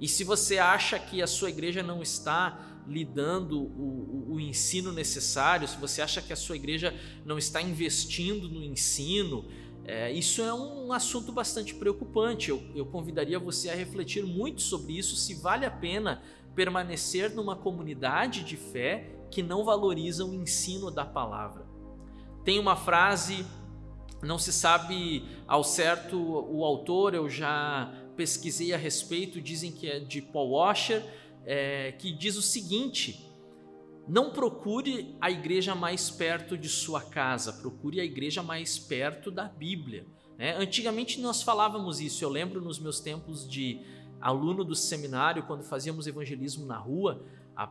E 0.00 0.08
se 0.08 0.24
você 0.24 0.56
acha 0.56 0.98
que 0.98 1.20
a 1.20 1.26
sua 1.26 1.50
igreja 1.50 1.82
não 1.82 2.00
está 2.00 2.80
lhe 2.88 3.04
dando 3.04 3.60
o, 3.60 4.28
o, 4.30 4.34
o, 4.34 4.40
ensino 4.40 4.90
necessário, 4.92 5.68
se 5.68 5.76
você 5.76 6.00
acha 6.00 6.22
que 6.22 6.32
a 6.32 6.36
sua 6.36 6.56
igreja 6.56 6.94
não 7.22 7.36
está 7.36 7.60
investindo 7.60 8.48
no 8.48 8.64
ensino, 8.64 9.44
é, 9.84 10.10
isso 10.10 10.40
é 10.40 10.54
um 10.54 10.90
assunto 10.90 11.32
bastante 11.32 11.74
preocupante. 11.74 12.48
Eu, 12.48 12.62
eu 12.74 12.86
convidaria 12.86 13.38
você 13.38 13.68
a 13.68 13.74
refletir 13.74 14.24
muito 14.24 14.62
sobre 14.62 14.96
isso, 14.96 15.16
se 15.16 15.34
vale 15.34 15.66
a 15.66 15.70
pena 15.70 16.22
permanecer 16.56 17.32
numa 17.32 17.54
comunidade 17.54 18.42
de 18.42 18.56
fé 18.56 19.14
que 19.30 19.42
não 19.42 19.64
valoriza 19.64 20.24
o 20.24 20.34
ensino 20.34 20.90
da 20.90 21.04
palavra. 21.04 21.66
Tem 22.44 22.58
uma 22.58 22.74
frase, 22.74 23.46
não 24.22 24.38
se 24.38 24.52
sabe 24.52 25.24
ao 25.46 25.62
certo 25.62 26.18
o 26.18 26.64
autor, 26.64 27.14
eu 27.14 27.28
já 27.28 27.92
pesquisei 28.16 28.72
a 28.72 28.76
respeito, 28.78 29.40
dizem 29.40 29.70
que 29.70 29.88
é 29.88 30.00
de 30.00 30.22
Paul 30.22 30.52
Washer 30.52 31.04
é, 31.44 31.92
que 31.92 32.10
diz 32.10 32.36
o 32.36 32.42
seguinte: 32.42 33.30
não 34.08 34.30
procure 34.30 35.16
a 35.20 35.30
igreja 35.30 35.74
mais 35.74 36.10
perto 36.10 36.56
de 36.56 36.68
sua 36.68 37.02
casa, 37.02 37.52
procure 37.52 38.00
a 38.00 38.04
igreja 38.04 38.42
mais 38.42 38.78
perto 38.78 39.30
da 39.30 39.44
Bíblia. 39.44 40.06
Né? 40.38 40.56
Antigamente 40.56 41.20
nós 41.20 41.42
falávamos 41.42 42.00
isso, 42.00 42.24
eu 42.24 42.28
lembro 42.28 42.60
nos 42.60 42.78
meus 42.78 43.00
tempos 43.00 43.48
de 43.48 43.80
aluno 44.20 44.64
do 44.64 44.74
seminário, 44.74 45.42
quando 45.44 45.62
fazíamos 45.62 46.06
evangelismo 46.06 46.66
na 46.66 46.76
rua, 46.76 47.22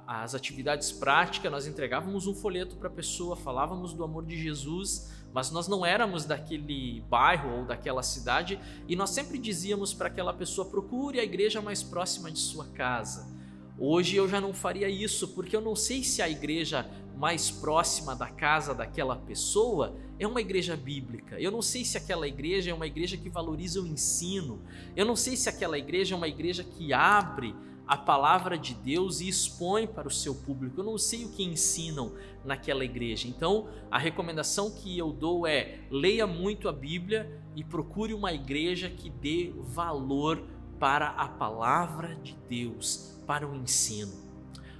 as 0.07 0.33
atividades 0.33 0.91
práticas, 0.91 1.51
nós 1.51 1.67
entregávamos 1.67 2.25
um 2.25 2.33
folheto 2.33 2.75
para 2.75 2.87
a 2.87 2.91
pessoa, 2.91 3.35
falávamos 3.35 3.93
do 3.93 4.03
amor 4.03 4.25
de 4.25 4.35
Jesus, 4.41 5.11
mas 5.31 5.51
nós 5.51 5.67
não 5.67 5.85
éramos 5.85 6.25
daquele 6.25 7.01
bairro 7.09 7.59
ou 7.59 7.65
daquela 7.65 8.01
cidade 8.01 8.59
e 8.87 8.95
nós 8.95 9.11
sempre 9.11 9.37
dizíamos 9.37 9.93
para 9.93 10.07
aquela 10.07 10.33
pessoa: 10.33 10.67
procure 10.67 11.19
a 11.19 11.23
igreja 11.23 11.61
mais 11.61 11.83
próxima 11.83 12.31
de 12.31 12.39
sua 12.39 12.65
casa. 12.65 13.35
Hoje 13.77 14.15
eu 14.15 14.27
já 14.27 14.39
não 14.39 14.53
faria 14.53 14.89
isso, 14.89 15.27
porque 15.29 15.55
eu 15.55 15.61
não 15.61 15.75
sei 15.75 16.03
se 16.03 16.21
a 16.21 16.29
igreja 16.29 16.89
mais 17.17 17.49
próxima 17.49 18.15
da 18.15 18.27
casa 18.27 18.73
daquela 18.73 19.15
pessoa 19.15 19.95
é 20.19 20.27
uma 20.27 20.41
igreja 20.41 20.75
bíblica. 20.75 21.39
Eu 21.39 21.51
não 21.51 21.61
sei 21.61 21.85
se 21.85 21.97
aquela 21.97 22.27
igreja 22.27 22.71
é 22.71 22.73
uma 22.73 22.87
igreja 22.87 23.17
que 23.17 23.29
valoriza 23.29 23.81
o 23.81 23.87
ensino. 23.87 24.61
Eu 24.95 25.05
não 25.05 25.15
sei 25.15 25.35
se 25.35 25.49
aquela 25.49 25.77
igreja 25.77 26.13
é 26.13 26.17
uma 26.17 26.27
igreja 26.27 26.63
que 26.63 26.93
abre 26.93 27.55
a 27.87 27.95
palavra 27.95 28.57
de 28.57 28.73
Deus 28.73 29.21
e 29.21 29.27
expõe 29.27 29.85
para 29.87 30.07
o 30.07 30.11
seu 30.11 30.33
público. 30.33 30.79
Eu 30.79 30.85
não 30.85 30.97
sei 30.97 31.25
o 31.25 31.29
que 31.29 31.43
ensinam 31.43 32.13
naquela 32.43 32.83
igreja. 32.83 33.27
Então, 33.27 33.67
a 33.91 33.97
recomendação 33.97 34.71
que 34.71 34.97
eu 34.97 35.11
dou 35.11 35.45
é: 35.45 35.79
leia 35.89 36.25
muito 36.25 36.67
a 36.67 36.73
Bíblia 36.73 37.41
e 37.55 37.63
procure 37.63 38.13
uma 38.13 38.33
igreja 38.33 38.89
que 38.89 39.09
dê 39.09 39.53
valor 39.57 40.43
para 40.79 41.09
a 41.09 41.27
palavra 41.27 42.15
de 42.15 42.35
Deus 42.49 43.19
para 43.25 43.47
o 43.47 43.55
ensino. 43.55 44.13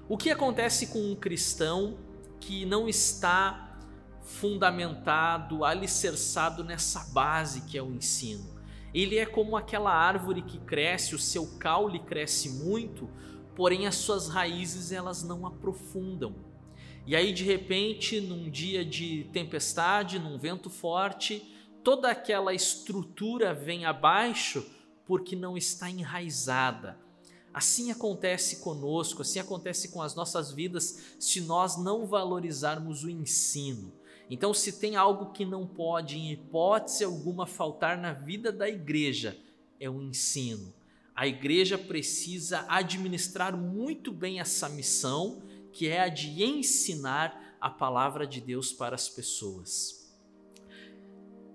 O 0.07 0.17
que 0.17 0.29
acontece 0.29 0.87
com 0.87 0.99
um 0.99 1.15
cristão 1.15 1.97
que 2.45 2.63
não 2.63 2.87
está 2.87 3.79
fundamentado, 4.21 5.65
alicerçado 5.65 6.63
nessa 6.63 7.11
base 7.11 7.61
que 7.61 7.75
é 7.75 7.81
o 7.81 7.91
ensino? 7.91 8.55
Ele 8.93 9.17
é 9.17 9.25
como 9.25 9.57
aquela 9.57 9.91
árvore 9.91 10.43
que 10.43 10.59
cresce, 10.59 11.15
o 11.15 11.19
seu 11.19 11.57
caule 11.57 11.99
cresce 11.99 12.49
muito, 12.49 13.09
porém 13.55 13.87
as 13.87 13.95
suas 13.95 14.29
raízes 14.29 14.91
elas 14.91 15.23
não 15.23 15.47
aprofundam. 15.47 16.35
E 17.07 17.15
aí 17.15 17.33
de 17.33 17.43
repente, 17.43 18.21
num 18.21 18.47
dia 18.47 18.85
de 18.85 19.23
tempestade, 19.33 20.19
num 20.19 20.37
vento 20.37 20.69
forte, 20.69 21.51
toda 21.83 22.11
aquela 22.11 22.53
estrutura 22.53 23.55
vem 23.55 23.85
abaixo 23.85 24.63
porque 25.07 25.35
não 25.35 25.57
está 25.57 25.89
enraizada, 25.89 26.97
Assim 27.55 27.89
acontece 27.89 28.57
conosco, 28.57 29.21
assim 29.21 29.39
acontece 29.39 29.87
com 29.87 30.01
as 30.01 30.13
nossas 30.13 30.51
vidas 30.51 31.15
se 31.17 31.39
nós 31.39 31.77
não 31.77 32.05
valorizarmos 32.05 33.05
o 33.05 33.09
ensino. 33.09 33.93
Então, 34.29 34.53
se 34.53 34.73
tem 34.73 34.97
algo 34.97 35.31
que 35.31 35.45
não 35.45 35.65
pode, 35.65 36.17
em 36.17 36.33
hipótese 36.33 37.05
alguma, 37.05 37.47
faltar 37.47 37.97
na 37.97 38.11
vida 38.11 38.51
da 38.51 38.67
igreja, 38.67 39.37
é 39.79 39.89
o 39.89 40.01
ensino. 40.01 40.73
A 41.15 41.27
igreja 41.27 41.77
precisa 41.77 42.65
administrar 42.67 43.55
muito 43.55 44.11
bem 44.11 44.41
essa 44.41 44.67
missão, 44.67 45.41
que 45.71 45.87
é 45.87 46.01
a 46.01 46.09
de 46.09 46.43
ensinar 46.43 47.55
a 47.61 47.69
palavra 47.69 48.27
de 48.27 48.41
Deus 48.41 48.73
para 48.73 48.95
as 48.95 49.07
pessoas. 49.07 50.13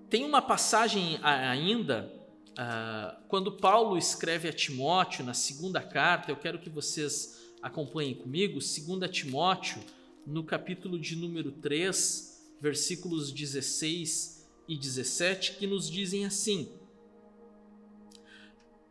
Tem 0.09 0.25
uma 0.25 0.41
passagem 0.41 1.19
ainda, 1.21 2.11
uh, 2.57 3.21
quando 3.27 3.51
Paulo 3.51 3.97
escreve 3.97 4.49
a 4.49 4.53
Timóteo, 4.53 5.25
na 5.25 5.33
segunda 5.33 5.81
carta, 5.81 6.31
eu 6.31 6.35
quero 6.35 6.59
que 6.59 6.69
vocês 6.69 7.39
acompanhem 7.61 8.15
comigo, 8.15 8.53
2 8.53 9.11
Timóteo, 9.11 9.81
no 10.25 10.43
capítulo 10.43 10.99
de 10.99 11.15
número 11.15 11.51
3, 11.51 12.55
versículos 12.59 13.31
16 13.31 14.47
e 14.67 14.77
17, 14.77 15.53
que 15.53 15.67
nos 15.67 15.89
dizem 15.89 16.25
assim: 16.25 16.71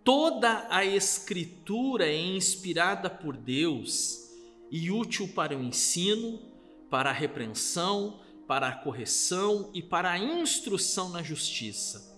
Toda 0.03 0.67
a 0.71 0.85
Escritura 0.85 2.07
é 2.07 2.17
inspirada 2.17 3.09
por 3.09 3.37
Deus 3.37 4.29
e 4.71 4.91
útil 4.91 5.29
para 5.29 5.57
o 5.57 5.63
ensino, 5.63 6.41
para 6.89 7.11
a 7.11 7.13
repreensão, 7.13 8.21
para 8.47 8.69
a 8.69 8.75
correção 8.75 9.71
e 9.73 9.81
para 9.81 10.11
a 10.11 10.19
instrução 10.19 11.09
na 11.11 11.23
justiça, 11.23 12.10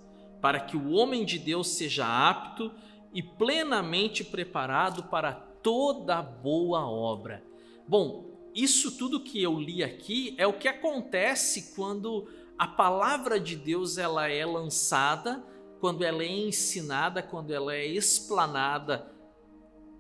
para 0.43 0.59
que 0.59 0.77
o 0.77 0.91
homem 0.91 1.25
de 1.25 1.39
Deus 1.39 1.69
seja 1.69 2.05
apto 2.05 2.73
e 3.15 3.23
plenamente 3.23 4.25
preparado 4.25 5.05
para 5.05 5.33
toda 5.33 6.21
boa 6.21 6.85
obra. 6.85 7.45
Bom, 7.87 8.51
isso 8.53 8.99
tudo 8.99 9.23
que 9.23 9.41
eu 9.41 9.59
li 9.59 9.85
aqui 9.85 10.35
é 10.37 10.45
o 10.45 10.53
que 10.53 10.67
acontece 10.67 11.73
quando 11.77 12.29
a 12.59 12.67
palavra 12.67 13.39
de 13.39 13.55
Deus 13.55 13.97
ela 13.99 14.29
é 14.29 14.45
lançada, 14.45 15.45
quando 15.79 16.03
ela 16.03 16.25
é 16.25 16.29
ensinada, 16.29 17.23
quando 17.23 17.53
ela 17.53 17.73
é 17.75 17.87
explanada 17.87 19.11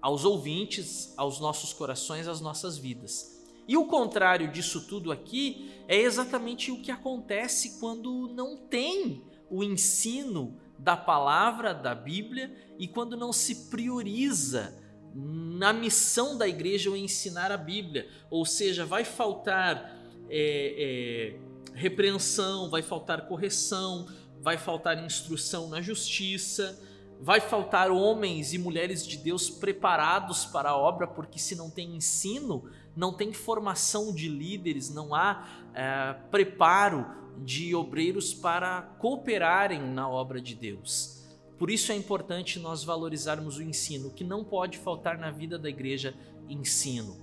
aos 0.00 0.24
ouvintes, 0.24 1.14
aos 1.16 1.38
nossos 1.38 1.72
corações, 1.72 2.26
às 2.26 2.40
nossas 2.40 2.76
vidas. 2.76 3.40
E 3.68 3.76
o 3.76 3.86
contrário 3.86 4.50
disso 4.50 4.88
tudo 4.88 5.12
aqui 5.12 5.70
é 5.86 5.96
exatamente 5.96 6.72
o 6.72 6.82
que 6.82 6.90
acontece 6.90 7.78
quando 7.78 8.28
não 8.34 8.56
tem 8.56 9.22
o 9.52 9.62
ensino 9.62 10.56
da 10.78 10.96
palavra 10.96 11.74
da 11.74 11.94
Bíblia 11.94 12.50
e 12.78 12.88
quando 12.88 13.18
não 13.18 13.34
se 13.34 13.68
prioriza 13.68 14.74
na 15.14 15.74
missão 15.74 16.38
da 16.38 16.48
igreja 16.48 16.90
o 16.90 16.96
ensinar 16.96 17.52
a 17.52 17.58
Bíblia, 17.58 18.08
ou 18.30 18.46
seja, 18.46 18.86
vai 18.86 19.04
faltar 19.04 19.94
é, 20.30 21.36
é, 21.36 21.38
repreensão, 21.74 22.70
vai 22.70 22.80
faltar 22.80 23.28
correção, 23.28 24.08
vai 24.40 24.56
faltar 24.56 25.04
instrução 25.04 25.68
na 25.68 25.82
justiça, 25.82 26.80
vai 27.20 27.38
faltar 27.38 27.90
homens 27.90 28.54
e 28.54 28.58
mulheres 28.58 29.06
de 29.06 29.18
Deus 29.18 29.50
preparados 29.50 30.46
para 30.46 30.70
a 30.70 30.76
obra, 30.76 31.06
porque 31.06 31.38
se 31.38 31.54
não 31.54 31.68
tem 31.68 31.94
ensino, 31.94 32.64
não 32.96 33.12
tem 33.12 33.34
formação 33.34 34.14
de 34.14 34.28
líderes, 34.28 34.88
não 34.88 35.14
há 35.14 35.46
é, 35.74 36.14
preparo 36.30 37.21
de 37.38 37.74
obreiros 37.74 38.32
para 38.34 38.82
cooperarem 38.98 39.80
na 39.80 40.08
obra 40.08 40.40
de 40.40 40.54
Deus. 40.54 41.22
Por 41.58 41.70
isso 41.70 41.92
é 41.92 41.94
importante 41.94 42.58
nós 42.58 42.82
valorizarmos 42.82 43.56
o 43.56 43.62
ensino, 43.62 44.10
que 44.10 44.24
não 44.24 44.44
pode 44.44 44.78
faltar 44.78 45.16
na 45.16 45.30
vida 45.30 45.58
da 45.58 45.68
igreja 45.68 46.14
ensino. 46.48 47.16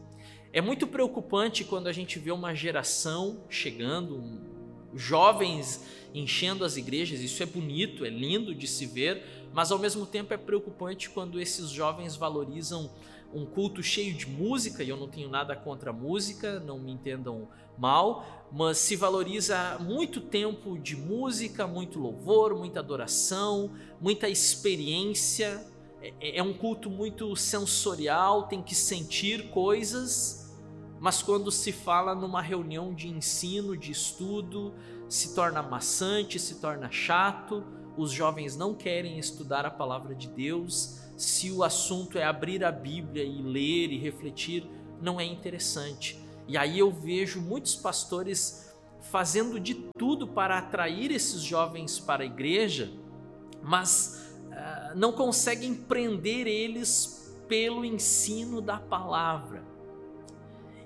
É 0.51 0.61
muito 0.61 0.87
preocupante 0.87 1.63
quando 1.63 1.87
a 1.87 1.91
gente 1.91 2.17
vê 2.17 2.31
uma 2.31 2.55
geração 2.55 3.43
chegando, 3.49 4.41
jovens 4.95 5.85
enchendo 6.13 6.65
as 6.65 6.77
igrejas, 6.77 7.19
isso 7.19 7.43
é 7.43 7.45
bonito, 7.45 8.03
é 8.03 8.09
lindo 8.09 8.55
de 8.55 8.67
se 8.67 8.85
ver, 8.85 9.49
mas 9.53 9.71
ao 9.71 9.77
mesmo 9.77 10.05
tempo 10.05 10.33
é 10.33 10.37
preocupante 10.37 11.09
quando 11.09 11.39
esses 11.39 11.69
jovens 11.69 12.15
valorizam 12.15 12.89
um 13.33 13.45
culto 13.45 13.83
cheio 13.83 14.13
de 14.13 14.27
música, 14.27 14.83
e 14.83 14.89
eu 14.89 14.97
não 14.97 15.07
tenho 15.07 15.29
nada 15.29 15.55
contra 15.55 15.91
a 15.91 15.93
música, 15.93 16.59
não 16.59 16.79
me 16.79 16.91
entendam 16.91 17.47
mal, 17.77 18.47
mas 18.51 18.77
se 18.77 18.95
valoriza 18.95 19.77
muito 19.79 20.19
tempo 20.19 20.77
de 20.77 20.95
música, 20.95 21.67
muito 21.67 21.99
louvor, 21.99 22.55
muita 22.55 22.79
adoração, 22.79 23.71
muita 24.01 24.27
experiência. 24.27 25.65
É, 26.01 26.39
é 26.39 26.43
um 26.43 26.53
culto 26.53 26.89
muito 26.89 27.35
sensorial, 27.35 28.43
tem 28.43 28.61
que 28.61 28.73
sentir 28.73 29.49
coisas, 29.49 30.51
mas 30.99 31.21
quando 31.21 31.51
se 31.51 31.71
fala 31.71 32.15
numa 32.15 32.41
reunião 32.41 32.93
de 32.93 33.07
ensino, 33.07 33.77
de 33.77 33.91
estudo, 33.91 34.73
se 35.07 35.35
torna 35.35 35.61
maçante, 35.61 36.39
se 36.39 36.55
torna 36.55 36.89
chato, 36.91 37.63
os 37.95 38.11
jovens 38.11 38.55
não 38.57 38.73
querem 38.73 39.19
estudar 39.19 39.65
a 39.65 39.71
palavra 39.71 40.15
de 40.15 40.27
Deus 40.27 40.98
se 41.19 41.51
o 41.51 41.63
assunto 41.65 42.17
é 42.17 42.23
abrir 42.23 42.63
a 42.63 42.71
Bíblia 42.71 43.25
e 43.25 43.41
ler 43.41 43.91
e 43.91 43.97
refletir, 43.97 44.65
não 45.01 45.19
é 45.19 45.25
interessante. 45.25 46.17
E 46.47 46.57
aí 46.57 46.79
eu 46.79 46.89
vejo 46.89 47.41
muitos 47.41 47.75
pastores 47.75 48.73
fazendo 49.01 49.59
de 49.59 49.73
tudo 49.97 50.25
para 50.27 50.57
atrair 50.57 51.11
esses 51.11 51.41
jovens 51.41 51.99
para 51.99 52.23
a 52.23 52.25
igreja, 52.25 52.89
mas 53.61 54.33
uh, 54.45 54.97
não 54.97 55.11
conseguem 55.11 55.73
prender 55.75 56.47
eles 56.47 57.35
pelo 57.49 57.83
ensino 57.83 58.61
da 58.61 58.77
palavra. 58.77 59.61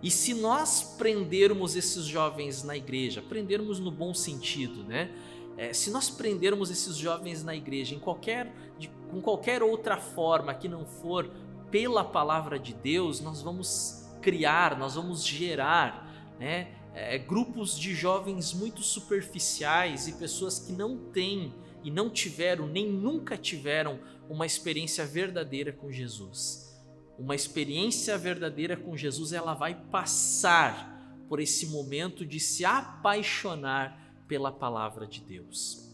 E 0.02 0.10
se 0.10 0.34
nós 0.34 0.96
prendermos 0.98 1.76
esses 1.76 2.06
jovens 2.06 2.64
na 2.64 2.76
igreja, 2.76 3.22
prendermos 3.22 3.80
no 3.80 3.92
bom 3.92 4.16
sentido, 4.16 4.84
né? 4.84 5.12
É, 5.58 5.74
se 5.74 5.92
nós 5.92 6.10
prendermos 6.10 6.72
esses 6.72 6.96
jovens 6.96 7.44
na 7.44 7.56
igreja 7.56 7.94
em 7.94 8.00
qualquer, 8.00 8.54
de, 8.78 8.90
com 9.10 9.22
qualquer 9.22 9.62
outra 9.62 9.98
forma 9.98 10.54
que 10.54 10.68
não 10.68 10.86
for 10.86 11.30
pela 11.70 12.04
palavra 12.04 12.58
de 12.58 12.74
Deus, 12.74 13.20
nós 13.20 13.42
vamos 13.42 14.08
criar, 14.22 14.78
nós 14.78 14.96
vamos 14.96 15.26
gerar 15.26 16.36
né, 16.40 16.76
é, 16.94 17.18
grupos 17.18 17.78
de 17.78 17.94
jovens 17.94 18.54
muito 18.54 18.82
superficiais 18.82 20.08
e 20.08 20.14
pessoas 20.14 20.60
que 20.60 20.72
não 20.72 20.98
têm 20.98 21.54
e 21.84 21.92
não 21.92 22.10
tiveram, 22.10 22.66
nem 22.66 22.90
nunca 22.90 23.38
tiveram 23.38 24.00
uma 24.30 24.46
experiência 24.46 25.06
verdadeira 25.06 25.72
com 25.72 25.92
Jesus. 25.92 26.74
Uma 27.20 27.36
experiência 27.36 28.18
verdadeira 28.18 28.76
com 28.76 28.96
Jesus, 28.96 29.34
ela 29.34 29.54
vai 29.54 29.76
passar 29.92 30.94
por 31.28 31.40
esse 31.40 31.68
momento 31.68 32.26
de 32.26 32.40
se 32.40 32.64
apaixonar 32.66 34.03
pela 34.28 34.52
palavra 34.52 35.06
de 35.06 35.22
Deus. 35.22 35.94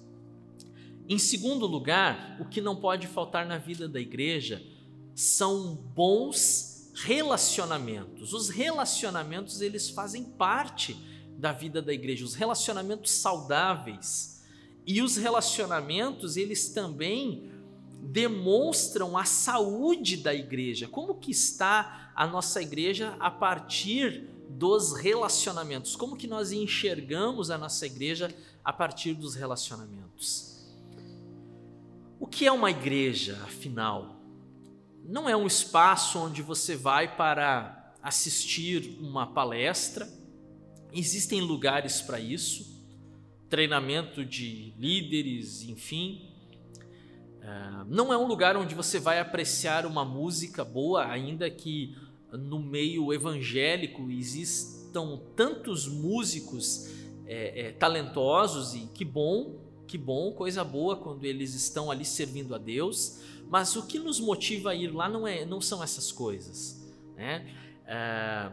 Em 1.08 1.18
segundo 1.18 1.66
lugar, 1.66 2.38
o 2.40 2.46
que 2.46 2.62
não 2.62 2.76
pode 2.76 3.08
faltar 3.08 3.46
na 3.46 3.58
vida 3.58 3.88
da 3.88 4.00
igreja 4.00 4.62
são 5.16 5.76
bons 5.76 6.92
relacionamentos. 7.04 8.34
Os 8.34 8.50
relacionamentos 8.50 9.62
eles 9.62 9.90
fazem 9.90 10.24
parte 10.24 10.96
da 11.38 11.52
vida 11.52 11.82
da 11.82 11.94
igreja, 11.94 12.26
os 12.26 12.36
relacionamentos 12.36 13.12
saudáveis. 13.12 14.44
E 14.86 15.02
os 15.02 15.18
relacionamentos, 15.18 16.38
eles 16.38 16.70
também 16.70 17.50
demonstram 18.02 19.18
a 19.18 19.26
saúde 19.26 20.18
da 20.18 20.34
igreja. 20.34 20.88
Como 20.88 21.16
que 21.16 21.32
está 21.32 22.12
a 22.16 22.28
nossa 22.28 22.62
igreja 22.62 23.16
a 23.20 23.32
partir 23.32 24.30
dos 24.50 24.94
relacionamentos. 24.94 25.96
Como 25.96 26.18
que 26.18 26.26
nós 26.26 26.52
enxergamos 26.52 27.52
a 27.52 27.58
nossa 27.58 27.86
igreja 27.86 28.34
a 28.66 28.74
partir 28.74 29.14
dos 29.14 29.36
relacionamentos? 29.36 30.68
O 32.20 32.26
que 32.26 32.48
é 32.48 32.52
uma 32.52 32.72
igreja, 32.72 33.40
afinal? 33.44 34.16
Não 35.06 35.30
é 35.30 35.38
um 35.38 35.48
espaço 35.48 36.20
onde 36.20 36.42
você 36.42 36.76
vai 36.76 37.16
para 37.16 37.94
assistir 38.02 38.98
uma 39.00 39.28
palestra. 39.28 40.10
Existem 40.92 41.42
lugares 41.42 42.02
para 42.02 42.20
isso, 42.20 42.84
treinamento 43.50 44.26
de 44.26 44.74
líderes, 44.78 45.62
enfim. 45.62 46.34
É, 47.42 47.86
não 47.88 48.12
é 48.12 48.18
um 48.18 48.26
lugar 48.26 48.58
onde 48.58 48.76
você 48.76 49.00
vai 49.00 49.20
apreciar 49.20 49.86
uma 49.86 50.04
música 50.04 50.66
boa, 50.66 51.06
ainda 51.06 51.50
que 51.50 51.96
no 52.32 52.60
meio 52.60 53.14
evangélico 53.14 54.10
existam 54.12 55.20
tantos 55.36 55.88
músicos 55.88 56.88
é, 57.26 57.68
é, 57.68 57.72
talentosos 57.72 58.74
e 58.74 58.88
que 58.88 59.06
bom, 59.06 59.60
que 59.88 59.98
bom, 59.98 60.34
coisa 60.34 60.64
boa 60.64 60.98
quando 60.98 61.26
eles 61.26 61.54
estão 61.54 61.90
ali 61.90 62.06
servindo 62.06 62.54
a 62.54 62.58
Deus. 62.58 63.20
Mas 63.50 63.76
o 63.76 63.86
que 63.88 63.98
nos 63.98 64.20
motiva 64.20 64.72
a 64.72 64.76
ir 64.76 64.94
lá 64.94 65.10
não, 65.10 65.28
é, 65.28 65.46
não 65.46 65.60
são 65.60 65.84
essas 65.84 66.12
coisas. 66.12 66.88
Né? 67.16 67.52
É, 67.86 68.52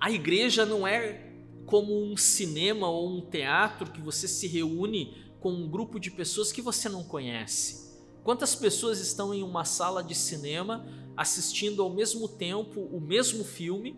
a 0.00 0.10
igreja 0.10 0.66
não 0.66 0.86
é 0.86 1.30
como 1.66 2.04
um 2.04 2.16
cinema 2.16 2.88
ou 2.88 3.08
um 3.08 3.20
teatro 3.20 3.90
que 3.90 4.00
você 4.00 4.26
se 4.26 4.48
reúne 4.48 5.16
com 5.40 5.52
um 5.52 5.68
grupo 5.68 5.98
de 5.98 6.10
pessoas 6.10 6.52
que 6.52 6.60
você 6.60 6.88
não 6.88 7.04
conhece. 7.04 7.82
Quantas 8.22 8.54
pessoas 8.54 9.00
estão 9.00 9.34
em 9.34 9.42
uma 9.42 9.64
sala 9.64 10.02
de 10.02 10.14
cinema 10.14 10.84
assistindo 11.16 11.82
ao 11.82 11.90
mesmo 11.90 12.28
tempo 12.28 12.80
o 12.80 13.00
mesmo 13.00 13.44
filme 13.44 13.96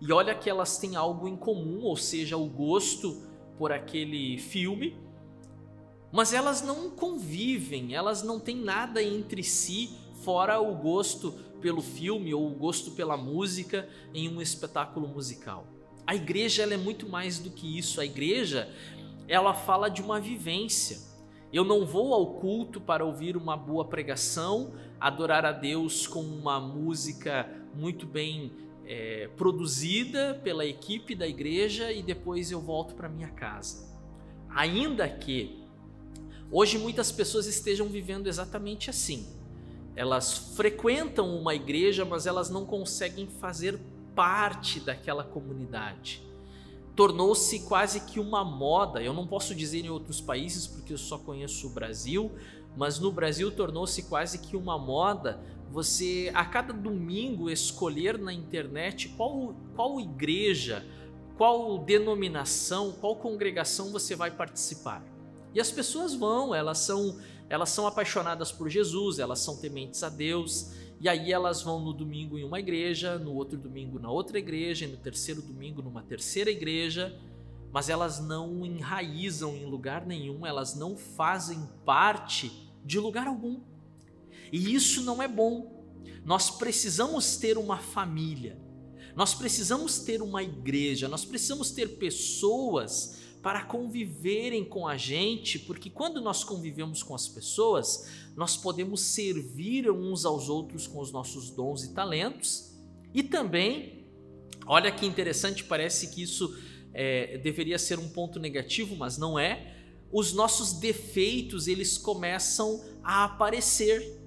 e 0.00 0.12
olha 0.12 0.34
que 0.34 0.50
elas 0.50 0.78
têm 0.78 0.96
algo 0.96 1.28
em 1.28 1.36
comum, 1.36 1.82
ou 1.82 1.96
seja, 1.96 2.36
o 2.36 2.46
gosto 2.46 3.22
por 3.56 3.72
aquele 3.72 4.38
filme, 4.38 4.96
mas 6.12 6.32
elas 6.32 6.62
não 6.62 6.90
convivem, 6.90 7.94
elas 7.94 8.22
não 8.22 8.38
têm 8.38 8.56
nada 8.56 9.02
entre 9.02 9.42
si 9.42 9.90
fora 10.22 10.60
o 10.60 10.74
gosto 10.74 11.32
pelo 11.60 11.82
filme 11.82 12.34
ou 12.34 12.46
o 12.46 12.54
gosto 12.54 12.90
pela 12.92 13.16
música 13.16 13.88
em 14.12 14.28
um 14.28 14.40
espetáculo 14.40 15.08
musical. 15.08 15.66
A 16.06 16.14
igreja 16.14 16.62
ela 16.62 16.74
é 16.74 16.76
muito 16.76 17.08
mais 17.08 17.38
do 17.38 17.50
que 17.50 17.78
isso. 17.78 18.00
A 18.00 18.04
igreja 18.04 18.68
ela 19.26 19.54
fala 19.54 19.88
de 19.88 20.02
uma 20.02 20.20
vivência. 20.20 20.98
Eu 21.54 21.62
não 21.64 21.86
vou 21.86 22.12
ao 22.12 22.34
culto 22.34 22.80
para 22.80 23.04
ouvir 23.04 23.36
uma 23.36 23.56
boa 23.56 23.84
pregação, 23.84 24.72
adorar 24.98 25.44
a 25.44 25.52
Deus 25.52 26.04
com 26.04 26.20
uma 26.20 26.58
música 26.58 27.48
muito 27.72 28.06
bem 28.06 28.50
é, 28.84 29.30
produzida 29.36 30.34
pela 30.42 30.66
equipe 30.66 31.14
da 31.14 31.28
igreja 31.28 31.92
e 31.92 32.02
depois 32.02 32.50
eu 32.50 32.60
volto 32.60 32.96
para 32.96 33.08
minha 33.08 33.28
casa. 33.28 33.88
Ainda 34.48 35.08
que 35.08 35.62
hoje 36.50 36.76
muitas 36.76 37.12
pessoas 37.12 37.46
estejam 37.46 37.86
vivendo 37.86 38.26
exatamente 38.26 38.90
assim. 38.90 39.24
Elas 39.94 40.56
frequentam 40.56 41.38
uma 41.38 41.54
igreja, 41.54 42.04
mas 42.04 42.26
elas 42.26 42.50
não 42.50 42.66
conseguem 42.66 43.28
fazer 43.28 43.78
parte 44.12 44.80
daquela 44.80 45.22
comunidade. 45.22 46.20
Tornou-se 46.94 47.60
quase 47.60 48.00
que 48.00 48.20
uma 48.20 48.44
moda. 48.44 49.02
Eu 49.02 49.12
não 49.12 49.26
posso 49.26 49.54
dizer 49.54 49.84
em 49.84 49.90
outros 49.90 50.20
países 50.20 50.66
porque 50.66 50.92
eu 50.92 50.98
só 50.98 51.18
conheço 51.18 51.66
o 51.66 51.70
Brasil, 51.70 52.30
mas 52.76 52.98
no 52.98 53.10
Brasil 53.10 53.50
tornou-se 53.50 54.02
quase 54.04 54.38
que 54.38 54.56
uma 54.56 54.78
moda 54.78 55.40
você 55.70 56.30
a 56.34 56.44
cada 56.44 56.72
domingo 56.72 57.50
escolher 57.50 58.16
na 58.16 58.32
internet 58.32 59.08
qual, 59.16 59.54
qual 59.74 60.00
igreja, 60.00 60.86
qual 61.36 61.78
denominação, 61.78 62.92
qual 62.92 63.16
congregação 63.16 63.90
você 63.90 64.14
vai 64.14 64.30
participar. 64.30 65.04
E 65.52 65.60
as 65.60 65.70
pessoas 65.70 66.14
vão, 66.14 66.54
elas 66.54 66.78
são, 66.78 67.18
elas 67.48 67.70
são 67.70 67.86
apaixonadas 67.88 68.52
por 68.52 68.68
Jesus, 68.68 69.18
elas 69.18 69.40
são 69.40 69.56
tementes 69.56 70.02
a 70.04 70.08
Deus, 70.08 70.70
e 71.04 71.08
aí 71.08 71.30
elas 71.30 71.60
vão 71.60 71.80
no 71.80 71.92
domingo 71.92 72.38
em 72.38 72.44
uma 72.44 72.58
igreja, 72.58 73.18
no 73.18 73.34
outro 73.34 73.58
domingo 73.58 73.98
na 73.98 74.10
outra 74.10 74.38
igreja, 74.38 74.86
e 74.86 74.88
no 74.88 74.96
terceiro 74.96 75.42
domingo 75.42 75.82
numa 75.82 76.02
terceira 76.02 76.50
igreja, 76.50 77.14
mas 77.70 77.90
elas 77.90 78.20
não 78.20 78.64
enraizam 78.64 79.54
em 79.54 79.66
lugar 79.66 80.06
nenhum, 80.06 80.46
elas 80.46 80.74
não 80.74 80.96
fazem 80.96 81.68
parte 81.84 82.50
de 82.82 82.98
lugar 82.98 83.26
algum. 83.26 83.60
E 84.50 84.74
isso 84.74 85.02
não 85.02 85.22
é 85.22 85.28
bom. 85.28 85.84
Nós 86.24 86.50
precisamos 86.50 87.36
ter 87.36 87.58
uma 87.58 87.76
família, 87.76 88.58
nós 89.14 89.34
precisamos 89.34 89.98
ter 89.98 90.22
uma 90.22 90.42
igreja, 90.42 91.06
nós 91.06 91.22
precisamos 91.22 91.70
ter 91.70 91.98
pessoas 91.98 93.18
para 93.44 93.62
conviverem 93.62 94.64
com 94.64 94.88
a 94.88 94.96
gente, 94.96 95.58
porque 95.58 95.90
quando 95.90 96.18
nós 96.18 96.42
convivemos 96.42 97.02
com 97.02 97.14
as 97.14 97.28
pessoas, 97.28 98.08
nós 98.34 98.56
podemos 98.56 99.02
servir 99.02 99.90
uns 99.90 100.24
aos 100.24 100.48
outros 100.48 100.86
com 100.86 100.98
os 100.98 101.12
nossos 101.12 101.50
dons 101.50 101.84
e 101.84 101.92
talentos, 101.92 102.74
e 103.12 103.22
também, 103.22 104.06
olha 104.66 104.90
que 104.90 105.04
interessante, 105.04 105.62
parece 105.62 106.14
que 106.14 106.22
isso 106.22 106.56
é, 106.94 107.36
deveria 107.36 107.78
ser 107.78 107.98
um 107.98 108.08
ponto 108.08 108.40
negativo, 108.40 108.96
mas 108.96 109.18
não 109.18 109.38
é. 109.38 109.76
Os 110.10 110.32
nossos 110.32 110.72
defeitos 110.72 111.68
eles 111.68 111.98
começam 111.98 112.82
a 113.02 113.24
aparecer. 113.24 114.22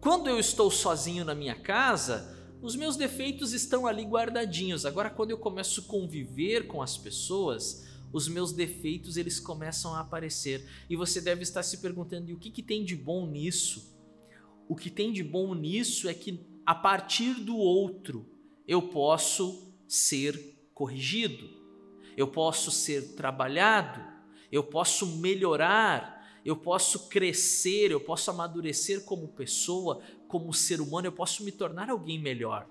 Quando 0.00 0.28
eu 0.28 0.40
estou 0.40 0.72
sozinho 0.72 1.24
na 1.24 1.36
minha 1.36 1.54
casa, 1.54 2.36
os 2.60 2.74
meus 2.74 2.96
defeitos 2.96 3.52
estão 3.52 3.86
ali 3.86 4.02
guardadinhos. 4.02 4.84
Agora, 4.84 5.08
quando 5.08 5.30
eu 5.30 5.38
começo 5.38 5.82
a 5.82 5.84
conviver 5.84 6.66
com 6.66 6.82
as 6.82 6.98
pessoas, 6.98 7.85
os 8.16 8.28
meus 8.28 8.50
defeitos 8.50 9.18
eles 9.18 9.38
começam 9.38 9.94
a 9.94 10.00
aparecer. 10.00 10.66
E 10.88 10.96
você 10.96 11.20
deve 11.20 11.42
estar 11.42 11.62
se 11.62 11.78
perguntando: 11.78 12.30
e 12.30 12.32
o 12.34 12.38
que, 12.38 12.50
que 12.50 12.62
tem 12.62 12.82
de 12.82 12.96
bom 12.96 13.26
nisso? 13.26 13.94
O 14.66 14.74
que 14.74 14.88
tem 14.88 15.12
de 15.12 15.22
bom 15.22 15.54
nisso 15.54 16.08
é 16.08 16.14
que 16.14 16.40
a 16.64 16.74
partir 16.74 17.34
do 17.34 17.56
outro 17.56 18.26
eu 18.66 18.80
posso 18.88 19.70
ser 19.86 20.58
corrigido, 20.72 21.48
eu 22.16 22.26
posso 22.26 22.70
ser 22.70 23.14
trabalhado, 23.14 24.02
eu 24.50 24.64
posso 24.64 25.18
melhorar, 25.18 26.40
eu 26.42 26.56
posso 26.56 27.08
crescer, 27.08 27.90
eu 27.90 28.00
posso 28.00 28.30
amadurecer 28.30 29.04
como 29.04 29.28
pessoa, 29.28 30.00
como 30.26 30.54
ser 30.54 30.80
humano, 30.80 31.06
eu 31.06 31.12
posso 31.12 31.44
me 31.44 31.52
tornar 31.52 31.90
alguém 31.90 32.18
melhor. 32.18 32.66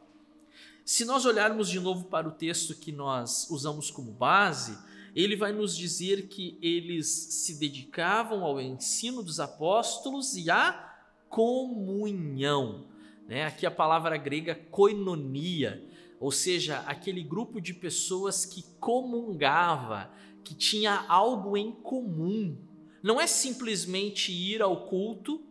Se 0.84 1.06
nós 1.06 1.24
olharmos 1.24 1.70
de 1.70 1.80
novo 1.80 2.06
para 2.06 2.28
o 2.28 2.32
texto 2.32 2.76
que 2.76 2.92
nós 2.92 3.48
usamos 3.50 3.90
como 3.90 4.12
base, 4.12 4.78
ele 5.16 5.38
vai 5.38 5.54
nos 5.54 5.78
dizer 5.78 6.28
que 6.28 6.58
eles 6.62 7.08
se 7.08 7.58
dedicavam 7.58 8.44
ao 8.44 8.60
ensino 8.60 9.24
dos 9.24 9.40
apóstolos 9.40 10.36
e 10.36 10.52
à 10.52 10.94
comunhão. 11.30 12.88
Né? 13.26 13.46
Aqui 13.46 13.66
a 13.66 13.72
palavra 13.72 14.18
grega 14.18 14.54
koinonia, 14.54 15.82
ou 16.20 16.32
seja, 16.32 16.80
aquele 16.80 17.24
grupo 17.24 17.62
de 17.62 17.74
pessoas 17.74 18.46
que 18.46 18.64
comungava, 18.80 20.12
que 20.44 20.54
tinha 20.54 21.06
algo 21.08 21.56
em 21.56 21.72
comum. 21.72 22.58
Não 23.02 23.20
é 23.20 23.26
simplesmente 23.26 24.34
ir 24.34 24.62
ao 24.62 24.86
culto 24.88 25.42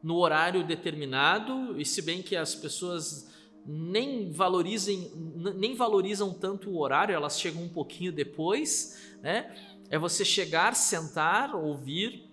no 0.00 0.16
horário 0.16 0.64
determinado, 0.64 1.78
e 1.80 1.84
se 1.84 2.00
bem 2.02 2.22
que 2.22 2.36
as 2.36 2.54
pessoas 2.54 3.28
nem 3.70 4.30
valorizem, 4.30 5.12
nem 5.56 5.74
valorizam 5.74 6.32
tanto 6.32 6.70
o 6.70 6.80
horário, 6.80 7.14
elas 7.14 7.38
chegam 7.38 7.62
um 7.62 7.68
pouquinho 7.68 8.10
depois, 8.10 8.98
né? 9.20 9.54
É 9.90 9.98
você 9.98 10.24
chegar, 10.24 10.74
sentar, 10.74 11.54
ouvir 11.54 12.30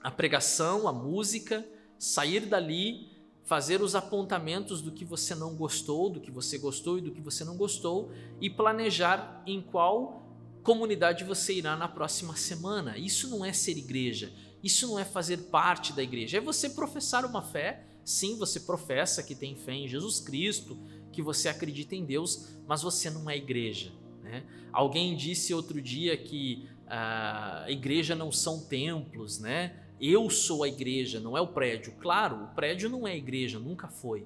a 0.00 0.12
pregação, 0.12 0.86
a 0.86 0.92
música, 0.92 1.66
sair 1.98 2.46
dali, 2.46 3.10
fazer 3.42 3.82
os 3.82 3.96
apontamentos 3.96 4.80
do 4.80 4.92
que 4.92 5.04
você 5.04 5.34
não 5.34 5.56
gostou, 5.56 6.08
do 6.08 6.20
que 6.20 6.30
você 6.30 6.56
gostou 6.56 6.98
e 6.98 7.00
do 7.00 7.10
que 7.10 7.20
você 7.20 7.44
não 7.44 7.56
gostou 7.56 8.12
e 8.40 8.48
planejar 8.48 9.42
em 9.44 9.60
qual 9.60 10.24
comunidade 10.62 11.24
você 11.24 11.54
irá 11.54 11.76
na 11.76 11.88
próxima 11.88 12.36
semana. 12.36 12.96
Isso 12.96 13.28
não 13.28 13.44
é 13.44 13.52
ser 13.52 13.76
igreja, 13.76 14.32
isso 14.62 14.86
não 14.86 14.98
é 14.98 15.04
fazer 15.04 15.38
parte 15.50 15.92
da 15.92 16.02
igreja, 16.02 16.38
é 16.38 16.40
você 16.40 16.70
professar 16.70 17.24
uma 17.24 17.42
fé. 17.42 17.84
Sim, 18.06 18.38
você 18.38 18.60
professa 18.60 19.20
que 19.20 19.34
tem 19.34 19.56
fé 19.56 19.72
em 19.72 19.88
Jesus 19.88 20.20
Cristo, 20.20 20.78
que 21.12 21.20
você 21.20 21.48
acredita 21.48 21.96
em 21.96 22.04
Deus, 22.04 22.56
mas 22.64 22.80
você 22.80 23.10
não 23.10 23.28
é 23.28 23.36
igreja. 23.36 23.92
Né? 24.22 24.44
Alguém 24.72 25.16
disse 25.16 25.52
outro 25.52 25.82
dia 25.82 26.16
que 26.16 26.68
a 26.86 27.66
igreja 27.68 28.14
não 28.14 28.30
são 28.30 28.64
templos, 28.64 29.40
né? 29.40 29.82
Eu 30.00 30.30
sou 30.30 30.62
a 30.62 30.68
igreja, 30.68 31.18
não 31.18 31.36
é 31.36 31.40
o 31.40 31.48
prédio. 31.48 31.94
Claro, 32.00 32.44
o 32.44 32.54
prédio 32.54 32.88
não 32.88 33.08
é 33.08 33.16
igreja, 33.16 33.58
nunca 33.58 33.88
foi. 33.88 34.24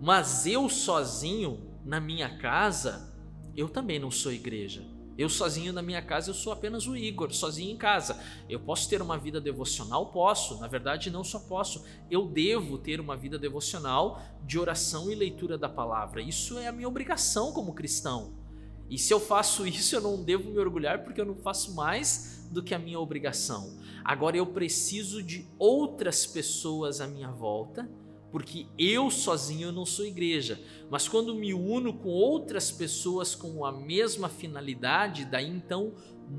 Mas 0.00 0.46
eu 0.46 0.66
sozinho 0.70 1.60
na 1.84 2.00
minha 2.00 2.38
casa, 2.38 3.14
eu 3.54 3.68
também 3.68 3.98
não 3.98 4.10
sou 4.10 4.32
igreja. 4.32 4.82
Eu 5.16 5.28
sozinho 5.28 5.72
na 5.72 5.82
minha 5.82 6.00
casa, 6.00 6.30
eu 6.30 6.34
sou 6.34 6.52
apenas 6.52 6.86
o 6.86 6.96
Igor, 6.96 7.32
sozinho 7.32 7.70
em 7.70 7.76
casa. 7.76 8.18
Eu 8.48 8.58
posso 8.58 8.88
ter 8.88 9.02
uma 9.02 9.18
vida 9.18 9.40
devocional? 9.40 10.06
Posso. 10.06 10.58
Na 10.58 10.66
verdade, 10.66 11.10
não 11.10 11.22
só 11.22 11.38
posso. 11.38 11.84
Eu 12.10 12.26
devo 12.26 12.78
ter 12.78 13.00
uma 13.00 13.16
vida 13.16 13.38
devocional 13.38 14.22
de 14.44 14.58
oração 14.58 15.10
e 15.10 15.14
leitura 15.14 15.58
da 15.58 15.68
palavra. 15.68 16.22
Isso 16.22 16.58
é 16.58 16.66
a 16.66 16.72
minha 16.72 16.88
obrigação 16.88 17.52
como 17.52 17.74
cristão. 17.74 18.32
E 18.88 18.98
se 18.98 19.12
eu 19.12 19.20
faço 19.20 19.66
isso, 19.66 19.96
eu 19.96 20.00
não 20.00 20.22
devo 20.22 20.50
me 20.50 20.58
orgulhar 20.58 21.02
porque 21.02 21.20
eu 21.20 21.24
não 21.24 21.36
faço 21.36 21.74
mais 21.74 22.46
do 22.50 22.62
que 22.62 22.74
a 22.74 22.78
minha 22.78 23.00
obrigação. 23.00 23.78
Agora 24.04 24.36
eu 24.36 24.46
preciso 24.46 25.22
de 25.22 25.46
outras 25.58 26.26
pessoas 26.26 27.00
à 27.00 27.06
minha 27.06 27.30
volta, 27.30 27.88
porque 28.32 28.66
eu 28.78 29.10
sozinho 29.10 29.70
não 29.70 29.84
sou 29.84 30.06
igreja. 30.06 30.58
Mas 30.90 31.06
quando 31.06 31.34
me 31.34 31.52
uno 31.52 31.92
com 31.92 32.08
outras 32.08 32.72
pessoas 32.72 33.34
com 33.34 33.64
a 33.64 33.70
mesma 33.70 34.28
finalidade, 34.28 35.26
daí 35.26 35.46
então 35.46 35.92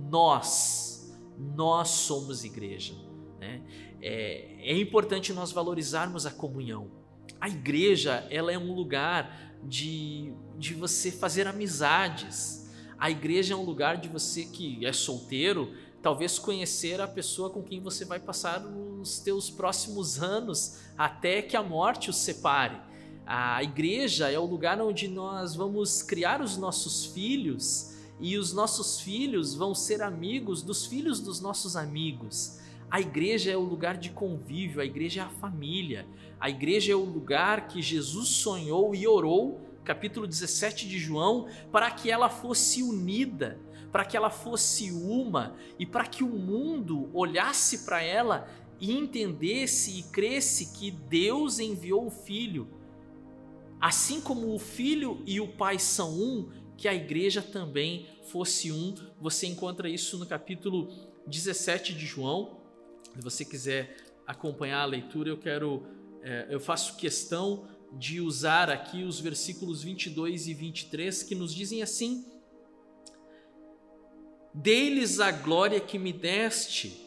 nós, 0.09 1.15
nós 1.55 1.89
somos 1.89 2.43
igreja. 2.43 2.95
Né? 3.39 3.61
É, 4.01 4.71
é 4.71 4.77
importante 4.77 5.31
nós 5.31 5.51
valorizarmos 5.51 6.25
a 6.25 6.31
comunhão. 6.31 6.89
A 7.39 7.47
igreja 7.47 8.27
ela 8.31 8.51
é 8.51 8.57
um 8.57 8.73
lugar 8.73 9.53
de, 9.63 10.33
de 10.57 10.73
você 10.73 11.11
fazer 11.11 11.47
amizades. 11.47 12.73
A 12.97 13.11
igreja 13.11 13.53
é 13.53 13.57
um 13.57 13.63
lugar 13.63 13.97
de 13.97 14.09
você 14.09 14.45
que 14.45 14.83
é 14.83 14.91
solteiro, 14.91 15.73
talvez 16.03 16.37
conhecer 16.37 16.99
a 16.99 17.07
pessoa 17.07 17.49
com 17.49 17.63
quem 17.63 17.79
você 17.79 18.03
vai 18.03 18.19
passar 18.19 18.61
os 19.01 19.19
teus 19.19 19.49
próximos 19.49 20.21
anos 20.21 20.81
até 20.97 21.41
que 21.41 21.55
a 21.55 21.63
morte 21.63 22.09
os 22.09 22.17
separe. 22.17 22.75
A 23.25 23.63
igreja 23.63 24.29
é 24.29 24.37
o 24.37 24.45
lugar 24.45 24.81
onde 24.81 25.07
nós 25.07 25.55
vamos 25.55 26.03
criar 26.03 26.41
os 26.41 26.57
nossos 26.57 27.05
filhos 27.05 27.93
e 28.19 28.37
os 28.37 28.51
nossos 28.51 28.99
filhos 28.99 29.55
vão 29.55 29.73
ser 29.73 30.01
amigos 30.01 30.61
dos 30.61 30.85
filhos 30.85 31.21
dos 31.21 31.39
nossos 31.39 31.77
amigos. 31.77 32.59
A 32.91 32.99
igreja 32.99 33.49
é 33.49 33.55
o 33.55 33.61
lugar 33.61 33.95
de 33.95 34.09
convívio, 34.09 34.81
a 34.81 34.85
igreja 34.85 35.21
é 35.21 35.23
a 35.23 35.29
família, 35.29 36.05
a 36.37 36.49
igreja 36.49 36.91
é 36.91 36.95
o 36.95 37.05
lugar 37.05 37.69
que 37.69 37.81
Jesus 37.81 38.27
sonhou 38.27 38.93
e 38.93 39.07
orou, 39.07 39.61
capítulo 39.85 40.27
17 40.27 40.85
de 40.85 40.99
João, 40.99 41.47
para 41.71 41.89
que 41.89 42.11
ela 42.11 42.29
fosse 42.29 42.83
unida, 42.83 43.57
para 43.93 44.03
que 44.03 44.17
ela 44.17 44.31
fosse 44.31 44.91
uma 44.91 45.55
e 45.77 45.85
para 45.85 46.07
que 46.07 46.23
o 46.23 46.27
mundo 46.27 47.11
olhasse 47.13 47.85
para 47.85 48.01
ela 48.01 48.49
e 48.79 48.91
entendesse 48.91 49.99
e 49.99 50.03
cresce 50.03 50.73
que 50.73 50.89
Deus 50.89 51.59
enviou 51.59 52.07
o 52.07 52.09
Filho. 52.09 52.67
Assim 53.79 54.19
como 54.19 54.51
o 54.51 54.57
Filho 54.57 55.21
e 55.27 55.39
o 55.39 55.47
Pai 55.47 55.77
são 55.77 56.11
um, 56.11 56.49
que 56.75 56.87
a 56.87 56.93
igreja 56.95 57.39
também 57.39 58.07
fosse 58.23 58.71
um. 58.71 58.95
Você 59.21 59.45
encontra 59.45 59.87
isso 59.87 60.17
no 60.17 60.25
capítulo 60.25 60.89
17 61.27 61.93
de 61.93 62.07
João. 62.07 62.61
Se 63.13 63.21
você 63.21 63.45
quiser 63.45 63.95
acompanhar 64.25 64.81
a 64.81 64.85
leitura, 64.85 65.29
eu 65.29 65.37
quero, 65.37 65.85
é, 66.23 66.47
eu 66.49 66.59
faço 66.59 66.95
questão 66.95 67.67
de 67.91 68.19
usar 68.19 68.71
aqui 68.71 69.03
os 69.03 69.19
versículos 69.19 69.83
22 69.83 70.47
e 70.47 70.53
23 70.55 71.21
que 71.21 71.35
nos 71.35 71.53
dizem 71.53 71.83
assim: 71.83 72.25
Dei-lhes 74.53 75.19
a 75.19 75.31
glória 75.31 75.79
que 75.79 75.97
me 75.97 76.13
deste, 76.13 77.01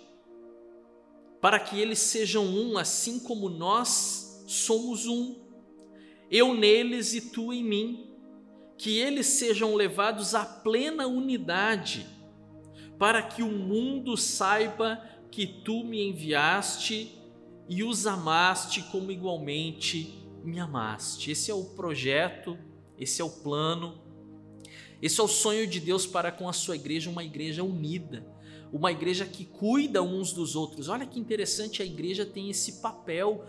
para 1.41 1.61
que 1.61 1.81
eles 1.81 2.01
sejam 2.01 2.45
um, 2.45 2.77
assim 2.77 3.21
como 3.21 3.49
nós 3.49 4.45
somos 4.49 5.07
um. 5.07 5.37
Eu 6.29 6.55
neles 6.55 7.15
e 7.15 7.21
tu 7.21 7.53
em 7.53 7.63
mim, 7.63 8.11
que 8.77 8.99
eles 8.99 9.27
sejam 9.27 9.75
levados 9.75 10.35
à 10.35 10.45
plena 10.45 11.07
unidade, 11.07 12.05
para 12.99 13.23
que 13.23 13.43
o 13.43 13.51
mundo 13.51 14.17
saiba 14.17 15.01
que 15.31 15.47
tu 15.47 15.85
me 15.85 16.03
enviaste 16.09 17.17
e 17.69 17.85
os 17.85 18.07
amaste 18.07 18.83
como 18.91 19.13
igualmente 19.13 20.19
me 20.43 20.59
amaste. 20.59 21.31
Esse 21.31 21.51
é 21.51 21.55
o 21.55 21.65
projeto, 21.65 22.59
esse 22.99 23.21
é 23.21 23.25
o 23.25 23.31
plano 23.31 24.06
esse 25.01 25.21
é 25.21 25.25
o 25.25 25.29
sonho 25.29 25.67
de 25.67 25.81
Deus 25.81 26.07
para 26.07 26.33
com 26.33 26.49
a 26.49 26.53
sua 26.53 26.77
igreja, 26.77 27.11
uma 27.11 27.25
igreja 27.25 27.63
unida, 27.63 28.27
uma 28.73 28.91
igreja 28.91 29.27
que 29.27 29.45
cuida 29.45 30.03
uns 30.03 30.33
dos 30.33 30.57
outros. 30.57 30.89
Olha 30.89 31.07
que 31.07 31.21
interessante, 31.21 31.83
a 31.83 31.85
igreja 31.85 32.25
tem 32.25 32.51
esse 32.51 32.81
papel 32.81 33.45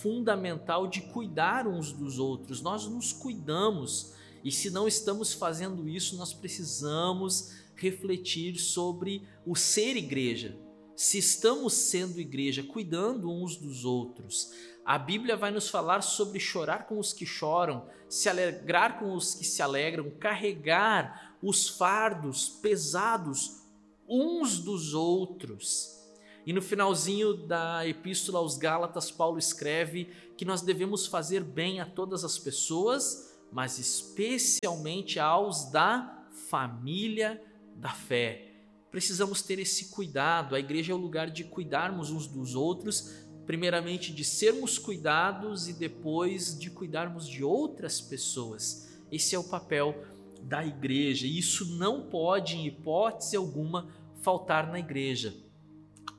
fundamental 0.00 0.86
de 0.86 1.00
cuidar 1.02 1.66
uns 1.66 1.92
dos 1.92 2.18
outros. 2.18 2.62
Nós 2.62 2.86
nos 2.86 3.12
cuidamos 3.12 4.12
e 4.44 4.50
se 4.50 4.70
não 4.70 4.88
estamos 4.88 5.32
fazendo 5.32 5.88
isso, 5.88 6.16
nós 6.16 6.32
precisamos 6.32 7.52
refletir 7.76 8.58
sobre 8.58 9.22
o 9.46 9.54
ser 9.54 9.96
igreja. 9.96 10.58
Se 10.96 11.18
estamos 11.18 11.72
sendo 11.74 12.20
igreja, 12.20 12.62
cuidando 12.62 13.30
uns 13.30 13.56
dos 13.56 13.84
outros, 13.84 14.50
a 14.84 14.98
Bíblia 14.98 15.36
vai 15.36 15.50
nos 15.50 15.68
falar 15.68 16.02
sobre 16.02 16.40
chorar 16.40 16.86
com 16.86 16.98
os 16.98 17.12
que 17.12 17.24
choram, 17.24 17.86
se 18.08 18.28
alegrar 18.28 18.98
com 18.98 19.14
os 19.14 19.34
que 19.34 19.44
se 19.44 19.62
alegram, 19.62 20.10
carregar 20.18 21.36
os 21.42 21.68
fardos 21.68 22.48
pesados 22.48 23.62
uns 24.08 24.58
dos 24.58 24.92
outros. 24.92 26.00
E 26.44 26.52
no 26.52 26.60
finalzinho 26.60 27.46
da 27.46 27.86
epístola 27.86 28.40
aos 28.40 28.58
Gálatas, 28.58 29.10
Paulo 29.10 29.38
escreve 29.38 30.06
que 30.36 30.44
nós 30.44 30.60
devemos 30.60 31.06
fazer 31.06 31.44
bem 31.44 31.80
a 31.80 31.86
todas 31.86 32.24
as 32.24 32.36
pessoas, 32.36 33.38
mas 33.52 33.78
especialmente 33.78 35.20
aos 35.20 35.70
da 35.70 36.26
família 36.48 37.40
da 37.76 37.90
fé. 37.90 38.48
Precisamos 38.90 39.40
ter 39.40 39.58
esse 39.60 39.90
cuidado. 39.90 40.56
A 40.56 40.60
igreja 40.60 40.92
é 40.92 40.94
o 40.94 40.98
lugar 40.98 41.30
de 41.30 41.44
cuidarmos 41.44 42.10
uns 42.10 42.26
dos 42.26 42.54
outros 42.56 43.30
primeiramente 43.46 44.12
de 44.12 44.24
sermos 44.24 44.78
cuidados 44.78 45.68
e 45.68 45.72
depois 45.72 46.58
de 46.58 46.70
cuidarmos 46.70 47.26
de 47.26 47.42
outras 47.42 48.00
pessoas. 48.00 48.88
Esse 49.10 49.34
é 49.34 49.38
o 49.38 49.44
papel 49.44 50.04
da 50.42 50.64
igreja 50.64 51.26
e 51.26 51.38
isso 51.38 51.76
não 51.76 52.02
pode, 52.02 52.56
em 52.56 52.66
hipótese 52.66 53.36
alguma, 53.36 53.88
faltar 54.20 54.70
na 54.70 54.78
igreja. 54.78 55.34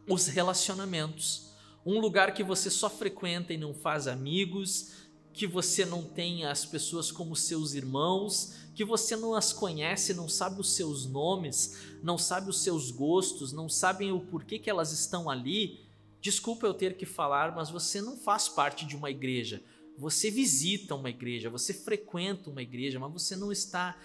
Os 0.08 0.28
relacionamentos. 0.28 1.52
Um 1.86 2.00
lugar 2.00 2.34
que 2.34 2.44
você 2.44 2.70
só 2.70 2.90
frequenta 2.90 3.54
e 3.54 3.58
não 3.58 3.74
faz 3.74 4.08
amigos, 4.08 4.92
que 5.34 5.48
você 5.48 5.86
não 5.86 6.04
tem 6.04 6.46
as 6.46 6.66
pessoas 6.66 7.12
como 7.12 7.36
seus 7.36 7.74
irmãos, 7.74 8.54
que 8.76 8.86
você 8.86 9.16
não 9.16 9.34
as 9.34 9.52
conhece, 9.52 10.14
não 10.14 10.30
sabe 10.30 10.62
os 10.62 10.74
seus 10.74 11.06
nomes, 11.06 11.78
não 12.02 12.18
sabe 12.18 12.50
os 12.50 12.62
seus 12.62 12.92
gostos, 12.92 13.52
não 13.52 13.68
sabem 13.68 14.12
o 14.12 14.20
porquê 14.20 14.60
que 14.60 14.70
elas 14.70 14.92
estão 14.92 15.30
ali, 15.30 15.83
Desculpa 16.24 16.66
eu 16.66 16.74
ter 16.74 16.96
que 16.96 17.06
falar, 17.06 17.54
mas 17.54 17.70
você 17.70 18.00
não 18.00 18.16
faz 18.16 18.48
parte 18.48 18.86
de 18.86 18.96
uma 18.96 19.12
igreja. 19.12 19.62
Você 19.98 20.32
visita 20.32 20.96
uma 20.96 21.10
igreja, 21.10 21.50
você 21.50 21.74
frequenta 21.74 22.50
uma 22.50 22.62
igreja, 22.62 22.98
mas 22.98 23.12
você 23.12 23.36
não 23.36 23.52
está 23.52 24.00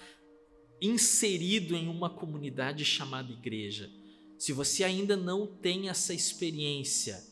inserido 0.82 1.76
em 1.76 1.86
uma 1.86 2.10
comunidade 2.10 2.84
chamada 2.84 3.32
igreja. 3.32 3.88
Se 4.36 4.52
você 4.52 4.82
ainda 4.82 5.16
não 5.16 5.46
tem 5.46 5.88
essa 5.88 6.12
experiência, 6.12 7.24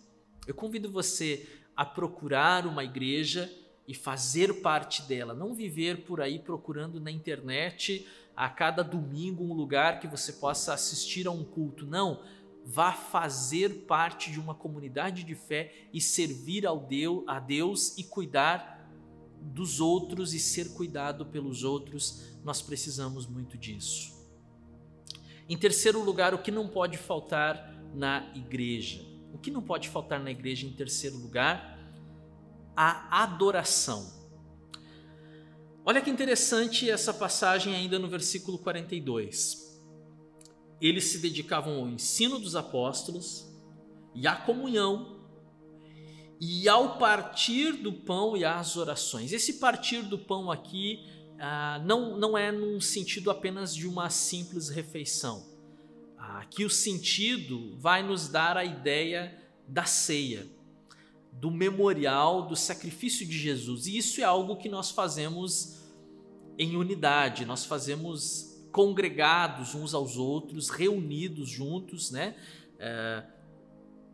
eu 0.46 0.54
convido 0.54 0.88
você 0.88 1.48
a 1.74 1.84
procurar 1.84 2.64
uma 2.64 2.84
igreja 2.84 3.52
e 3.88 3.94
fazer 3.94 4.62
parte 4.62 5.02
dela, 5.02 5.34
não 5.34 5.52
viver 5.52 6.04
por 6.04 6.20
aí 6.20 6.38
procurando 6.38 7.00
na 7.00 7.10
internet 7.10 8.06
a 8.36 8.48
cada 8.48 8.84
domingo 8.84 9.42
um 9.42 9.52
lugar 9.52 9.98
que 9.98 10.06
você 10.06 10.34
possa 10.34 10.74
assistir 10.74 11.26
a 11.26 11.32
um 11.32 11.42
culto. 11.42 11.84
Não, 11.84 12.22
vá 12.68 12.92
fazer 12.92 13.84
parte 13.86 14.32
de 14.32 14.40
uma 14.40 14.52
comunidade 14.52 15.22
de 15.22 15.36
fé 15.36 15.72
e 15.92 16.00
servir 16.00 16.66
ao 16.66 16.80
Deus, 16.80 17.22
a 17.28 17.38
Deus 17.38 17.96
e 17.96 18.02
cuidar 18.02 18.90
dos 19.40 19.78
outros 19.78 20.34
e 20.34 20.40
ser 20.40 20.70
cuidado 20.70 21.24
pelos 21.26 21.62
outros, 21.62 22.36
nós 22.42 22.60
precisamos 22.60 23.24
muito 23.24 23.56
disso. 23.56 24.16
Em 25.48 25.56
terceiro 25.56 26.02
lugar, 26.02 26.34
o 26.34 26.38
que 26.38 26.50
não 26.50 26.66
pode 26.66 26.96
faltar 26.96 27.72
na 27.94 28.28
igreja? 28.34 29.00
O 29.32 29.38
que 29.38 29.52
não 29.52 29.62
pode 29.62 29.88
faltar 29.88 30.18
na 30.18 30.32
igreja 30.32 30.66
em 30.66 30.72
terceiro 30.72 31.16
lugar? 31.16 31.78
A 32.74 33.22
adoração. 33.22 34.12
Olha 35.84 36.02
que 36.02 36.10
interessante 36.10 36.90
essa 36.90 37.14
passagem 37.14 37.76
ainda 37.76 37.96
no 37.96 38.08
versículo 38.08 38.58
42 38.58 39.66
eles 40.80 41.04
se 41.04 41.18
dedicavam 41.18 41.78
ao 41.78 41.88
ensino 41.88 42.38
dos 42.38 42.54
apóstolos 42.54 43.46
e 44.14 44.26
à 44.26 44.36
comunhão 44.36 45.16
e 46.40 46.68
ao 46.68 46.98
partir 46.98 47.72
do 47.72 47.92
pão 47.92 48.36
e 48.36 48.44
às 48.44 48.76
orações. 48.76 49.32
Esse 49.32 49.54
partir 49.54 50.02
do 50.02 50.18
pão 50.18 50.50
aqui 50.50 51.04
ah, 51.38 51.80
não, 51.84 52.16
não 52.16 52.36
é 52.36 52.52
num 52.52 52.80
sentido 52.80 53.30
apenas 53.30 53.74
de 53.74 53.86
uma 53.86 54.10
simples 54.10 54.68
refeição. 54.68 55.44
Aqui 56.16 56.64
o 56.64 56.70
sentido 56.70 57.76
vai 57.78 58.02
nos 58.02 58.28
dar 58.28 58.56
a 58.56 58.64
ideia 58.64 59.42
da 59.66 59.84
ceia, 59.84 60.46
do 61.32 61.50
memorial 61.50 62.46
do 62.46 62.56
sacrifício 62.56 63.26
de 63.26 63.38
Jesus. 63.38 63.86
E 63.86 63.96
isso 63.96 64.20
é 64.20 64.24
algo 64.24 64.56
que 64.56 64.68
nós 64.68 64.90
fazemos 64.90 65.82
em 66.58 66.76
unidade, 66.76 67.44
nós 67.44 67.64
fazemos 67.64 68.45
congregados 68.76 69.74
uns 69.74 69.94
aos 69.94 70.18
outros, 70.18 70.68
reunidos 70.68 71.48
juntos, 71.48 72.10
né? 72.10 72.36
É, 72.78 73.24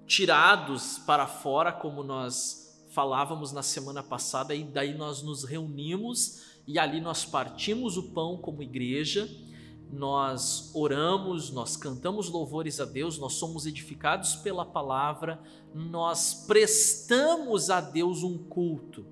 tirados 0.06 1.00
para 1.00 1.26
fora, 1.26 1.72
como 1.72 2.04
nós 2.04 2.86
falávamos 2.90 3.50
na 3.50 3.60
semana 3.60 4.04
passada, 4.04 4.54
e 4.54 4.62
daí 4.62 4.94
nós 4.94 5.20
nos 5.20 5.42
reunimos 5.42 6.44
e 6.64 6.78
ali 6.78 7.00
nós 7.00 7.24
partimos 7.24 7.96
o 7.96 8.10
pão 8.10 8.36
como 8.36 8.62
igreja, 8.62 9.28
nós 9.90 10.70
oramos, 10.76 11.50
nós 11.50 11.76
cantamos 11.76 12.28
louvores 12.28 12.78
a 12.78 12.84
Deus, 12.84 13.18
nós 13.18 13.32
somos 13.32 13.66
edificados 13.66 14.36
pela 14.36 14.64
palavra, 14.64 15.42
nós 15.74 16.44
prestamos 16.46 17.68
a 17.68 17.80
Deus 17.80 18.22
um 18.22 18.38
culto. 18.38 19.04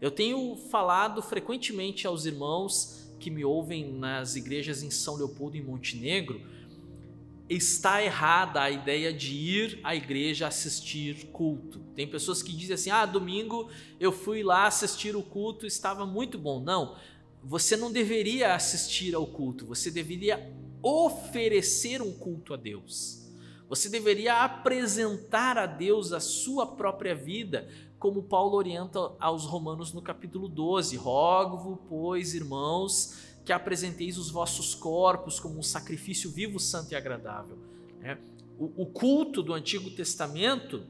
Eu 0.00 0.12
tenho 0.12 0.56
falado 0.70 1.20
frequentemente 1.20 2.06
aos 2.06 2.24
irmãos 2.24 3.01
que 3.22 3.30
me 3.30 3.44
ouvem 3.44 3.88
nas 3.88 4.34
igrejas 4.34 4.82
em 4.82 4.90
São 4.90 5.14
Leopoldo, 5.14 5.56
em 5.56 5.62
Montenegro, 5.62 6.40
está 7.48 8.02
errada 8.02 8.60
a 8.60 8.68
ideia 8.68 9.12
de 9.12 9.32
ir 9.32 9.78
à 9.84 9.94
igreja 9.94 10.48
assistir 10.48 11.26
culto. 11.26 11.78
Tem 11.94 12.08
pessoas 12.08 12.42
que 12.42 12.52
dizem 12.52 12.74
assim: 12.74 12.90
ah, 12.90 13.06
domingo 13.06 13.70
eu 14.00 14.10
fui 14.10 14.42
lá 14.42 14.66
assistir 14.66 15.14
o 15.14 15.22
culto, 15.22 15.64
estava 15.66 16.04
muito 16.04 16.36
bom. 16.36 16.60
Não, 16.60 16.96
você 17.44 17.76
não 17.76 17.92
deveria 17.92 18.56
assistir 18.56 19.14
ao 19.14 19.26
culto, 19.26 19.66
você 19.66 19.88
deveria 19.88 20.52
oferecer 20.82 22.02
um 22.02 22.12
culto 22.12 22.52
a 22.52 22.56
Deus. 22.56 23.22
Você 23.68 23.88
deveria 23.88 24.42
apresentar 24.42 25.56
a 25.56 25.64
Deus 25.64 26.12
a 26.12 26.18
sua 26.18 26.66
própria 26.66 27.14
vida, 27.14 27.68
como 28.02 28.20
Paulo 28.20 28.56
orienta 28.56 29.12
aos 29.20 29.44
Romanos 29.44 29.92
no 29.92 30.02
capítulo 30.02 30.48
12: 30.48 30.96
Rogo-vos, 30.96 31.78
pois, 31.88 32.34
irmãos, 32.34 33.14
que 33.44 33.52
apresenteis 33.52 34.18
os 34.18 34.28
vossos 34.28 34.74
corpos 34.74 35.38
como 35.38 35.56
um 35.56 35.62
sacrifício 35.62 36.28
vivo, 36.28 36.58
santo 36.58 36.90
e 36.90 36.96
agradável. 36.96 37.56
É. 38.02 38.18
o, 38.58 38.82
o 38.82 38.86
culto 38.86 39.40
do 39.40 39.54
Antigo 39.54 39.88
Testamento, 39.88 40.84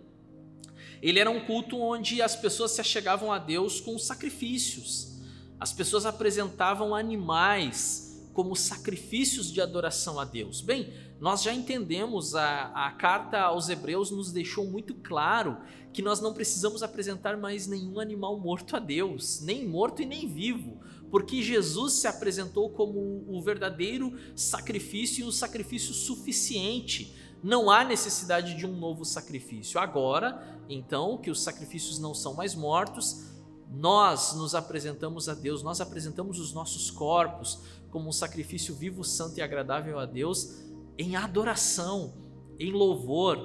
ele 1.02 1.18
era 1.18 1.30
um 1.30 1.44
culto 1.44 1.78
onde 1.78 2.22
as 2.22 2.34
pessoas 2.34 2.70
se 2.70 2.80
achegavam 2.80 3.30
a 3.30 3.38
Deus 3.38 3.78
com 3.78 3.98
sacrifícios. 3.98 5.20
As 5.60 5.70
pessoas 5.70 6.06
apresentavam 6.06 6.94
animais 6.94 8.11
como 8.32 8.56
sacrifícios 8.56 9.52
de 9.52 9.60
adoração 9.60 10.18
a 10.18 10.24
Deus. 10.24 10.60
Bem, 10.60 10.92
nós 11.20 11.42
já 11.42 11.52
entendemos, 11.52 12.34
a, 12.34 12.72
a 12.74 12.90
carta 12.92 13.40
aos 13.40 13.68
Hebreus 13.68 14.10
nos 14.10 14.32
deixou 14.32 14.66
muito 14.66 14.94
claro 14.94 15.58
que 15.92 16.02
nós 16.02 16.20
não 16.20 16.32
precisamos 16.32 16.82
apresentar 16.82 17.36
mais 17.36 17.66
nenhum 17.66 18.00
animal 18.00 18.38
morto 18.40 18.74
a 18.74 18.78
Deus, 18.78 19.40
nem 19.42 19.68
morto 19.68 20.02
e 20.02 20.06
nem 20.06 20.26
vivo, 20.26 20.80
porque 21.10 21.42
Jesus 21.42 21.94
se 21.94 22.06
apresentou 22.06 22.70
como 22.70 23.24
o 23.28 23.40
verdadeiro 23.42 24.18
sacrifício 24.34 25.24
e 25.24 25.28
o 25.28 25.32
sacrifício 25.32 25.92
suficiente. 25.92 27.14
Não 27.42 27.70
há 27.70 27.84
necessidade 27.84 28.54
de 28.54 28.64
um 28.64 28.74
novo 28.74 29.04
sacrifício. 29.04 29.78
Agora, 29.78 30.60
então, 30.68 31.18
que 31.18 31.30
os 31.30 31.42
sacrifícios 31.42 31.98
não 31.98 32.14
são 32.14 32.34
mais 32.34 32.54
mortos, 32.54 33.30
nós 33.70 34.34
nos 34.34 34.54
apresentamos 34.54 35.28
a 35.28 35.34
Deus, 35.34 35.62
nós 35.62 35.80
apresentamos 35.80 36.38
os 36.38 36.52
nossos 36.52 36.90
corpos 36.90 37.60
como 37.92 38.08
um 38.08 38.12
sacrifício 38.12 38.74
vivo, 38.74 39.04
santo 39.04 39.38
e 39.38 39.42
agradável 39.42 39.98
a 39.98 40.06
Deus, 40.06 40.64
em 40.98 41.14
adoração, 41.14 42.14
em 42.58 42.72
louvor, 42.72 43.38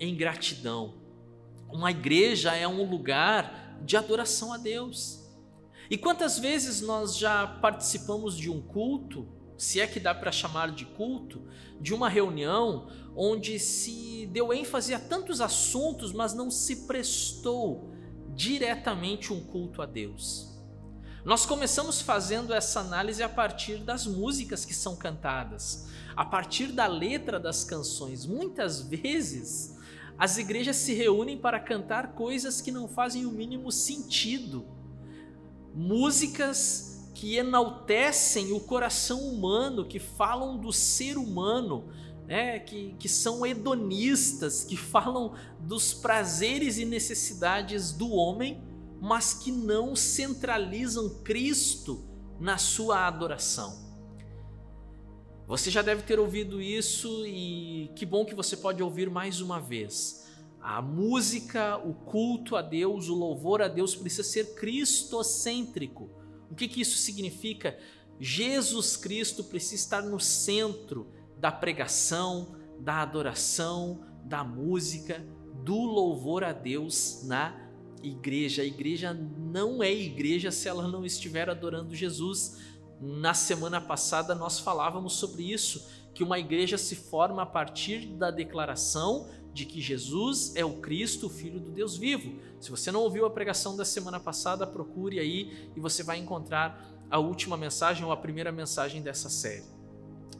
em 0.00 0.16
gratidão. 0.16 0.94
Uma 1.72 1.92
igreja 1.92 2.54
é 2.54 2.66
um 2.66 2.90
lugar 2.90 3.78
de 3.82 3.96
adoração 3.96 4.52
a 4.52 4.58
Deus. 4.58 5.24
E 5.88 5.96
quantas 5.96 6.38
vezes 6.38 6.80
nós 6.80 7.16
já 7.16 7.46
participamos 7.46 8.36
de 8.36 8.50
um 8.50 8.60
culto, 8.60 9.28
se 9.56 9.80
é 9.80 9.86
que 9.86 10.00
dá 10.00 10.12
para 10.12 10.32
chamar 10.32 10.72
de 10.72 10.84
culto, 10.84 11.42
de 11.80 11.94
uma 11.94 12.08
reunião 12.08 12.88
onde 13.14 13.60
se 13.60 14.26
deu 14.32 14.52
ênfase 14.52 14.92
a 14.92 14.98
tantos 14.98 15.40
assuntos, 15.40 16.12
mas 16.12 16.34
não 16.34 16.50
se 16.50 16.86
prestou 16.86 17.90
diretamente 18.34 19.32
um 19.32 19.40
culto 19.40 19.80
a 19.80 19.86
Deus. 19.86 20.53
Nós 21.24 21.46
começamos 21.46 22.02
fazendo 22.02 22.52
essa 22.52 22.80
análise 22.80 23.22
a 23.22 23.28
partir 23.30 23.78
das 23.78 24.06
músicas 24.06 24.66
que 24.66 24.74
são 24.74 24.94
cantadas, 24.94 25.86
a 26.14 26.22
partir 26.22 26.66
da 26.66 26.86
letra 26.86 27.40
das 27.40 27.64
canções. 27.64 28.26
Muitas 28.26 28.82
vezes 28.82 29.74
as 30.18 30.36
igrejas 30.36 30.76
se 30.76 30.92
reúnem 30.92 31.38
para 31.38 31.58
cantar 31.58 32.08
coisas 32.08 32.60
que 32.60 32.70
não 32.70 32.86
fazem 32.86 33.24
o 33.24 33.32
mínimo 33.32 33.72
sentido. 33.72 34.66
Músicas 35.74 37.08
que 37.14 37.36
enaltecem 37.36 38.52
o 38.52 38.60
coração 38.60 39.20
humano, 39.20 39.86
que 39.86 39.98
falam 39.98 40.58
do 40.58 40.74
ser 40.74 41.16
humano, 41.16 41.88
né, 42.26 42.58
que, 42.58 42.94
que 42.98 43.08
são 43.08 43.46
hedonistas, 43.46 44.62
que 44.62 44.76
falam 44.76 45.32
dos 45.58 45.94
prazeres 45.94 46.76
e 46.76 46.84
necessidades 46.84 47.92
do 47.92 48.10
homem, 48.10 48.62
mas 49.04 49.34
que 49.34 49.52
não 49.52 49.94
centralizam 49.94 51.22
Cristo 51.22 52.08
na 52.40 52.56
sua 52.56 53.06
adoração. 53.06 53.84
Você 55.46 55.70
já 55.70 55.82
deve 55.82 56.04
ter 56.04 56.18
ouvido 56.18 56.58
isso 56.62 57.26
e 57.26 57.90
que 57.94 58.06
bom 58.06 58.24
que 58.24 58.34
você 58.34 58.56
pode 58.56 58.82
ouvir 58.82 59.10
mais 59.10 59.42
uma 59.42 59.60
vez. 59.60 60.26
A 60.58 60.80
música, 60.80 61.76
o 61.76 61.92
culto 61.92 62.56
a 62.56 62.62
Deus, 62.62 63.10
o 63.10 63.14
louvor 63.14 63.60
a 63.60 63.68
Deus 63.68 63.94
precisa 63.94 64.22
ser 64.22 64.54
cristocêntrico. 64.54 66.08
O 66.50 66.54
que, 66.54 66.66
que 66.66 66.80
isso 66.80 66.96
significa? 66.96 67.78
Jesus 68.18 68.96
Cristo 68.96 69.44
precisa 69.44 69.74
estar 69.74 70.00
no 70.00 70.18
centro 70.18 71.12
da 71.38 71.52
pregação, 71.52 72.56
da 72.80 73.02
adoração, 73.02 74.00
da 74.24 74.42
música, 74.42 75.22
do 75.62 75.76
louvor 75.82 76.42
a 76.42 76.54
Deus 76.54 77.22
na 77.24 77.63
igreja. 78.06 78.62
A 78.62 78.64
igreja 78.64 79.12
não 79.12 79.82
é 79.82 79.92
igreja 79.92 80.50
se 80.50 80.68
ela 80.68 80.88
não 80.88 81.04
estiver 81.04 81.48
adorando 81.48 81.94
Jesus. 81.94 82.58
Na 83.00 83.34
semana 83.34 83.80
passada 83.80 84.34
nós 84.34 84.58
falávamos 84.58 85.14
sobre 85.14 85.52
isso, 85.52 85.88
que 86.14 86.22
uma 86.22 86.38
igreja 86.38 86.78
se 86.78 86.94
forma 86.94 87.42
a 87.42 87.46
partir 87.46 88.06
da 88.06 88.30
declaração 88.30 89.28
de 89.52 89.64
que 89.64 89.80
Jesus 89.80 90.54
é 90.56 90.64
o 90.64 90.80
Cristo, 90.80 91.26
o 91.26 91.30
Filho 91.30 91.60
do 91.60 91.70
Deus 91.70 91.96
vivo. 91.96 92.40
Se 92.60 92.70
você 92.70 92.90
não 92.90 93.00
ouviu 93.00 93.24
a 93.24 93.30
pregação 93.30 93.76
da 93.76 93.84
semana 93.84 94.18
passada, 94.18 94.66
procure 94.66 95.18
aí 95.20 95.70
e 95.76 95.80
você 95.80 96.02
vai 96.02 96.18
encontrar 96.18 96.92
a 97.10 97.18
última 97.18 97.56
mensagem 97.56 98.04
ou 98.04 98.10
a 98.10 98.16
primeira 98.16 98.50
mensagem 98.50 99.00
dessa 99.00 99.28
série. 99.28 99.64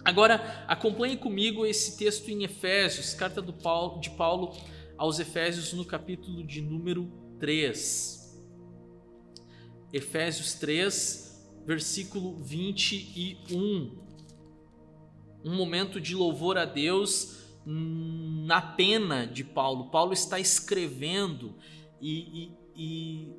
Agora, 0.04 0.64
acompanhe 0.68 1.16
comigo 1.16 1.64
esse 1.64 1.96
texto 1.96 2.28
em 2.28 2.44
Efésios, 2.44 3.14
carta 3.14 3.42
Paulo, 3.42 4.00
de 4.00 4.10
Paulo 4.10 4.52
aos 4.98 5.18
Efésios, 5.18 5.72
no 5.72 5.84
capítulo 5.84 6.44
de 6.44 6.60
número 6.60 7.10
3. 7.38 8.42
Efésios 9.92 10.54
3, 10.54 11.62
versículo 11.66 12.36
21. 12.42 14.02
Um 15.44 15.54
momento 15.54 16.00
de 16.00 16.14
louvor 16.14 16.58
a 16.58 16.64
Deus 16.64 17.44
na 17.66 18.60
pena 18.60 19.26
de 19.26 19.44
Paulo. 19.44 19.90
Paulo 19.90 20.12
está 20.12 20.38
escrevendo 20.38 21.54
e, 22.00 22.42
e, 22.42 22.52
e 22.76 23.32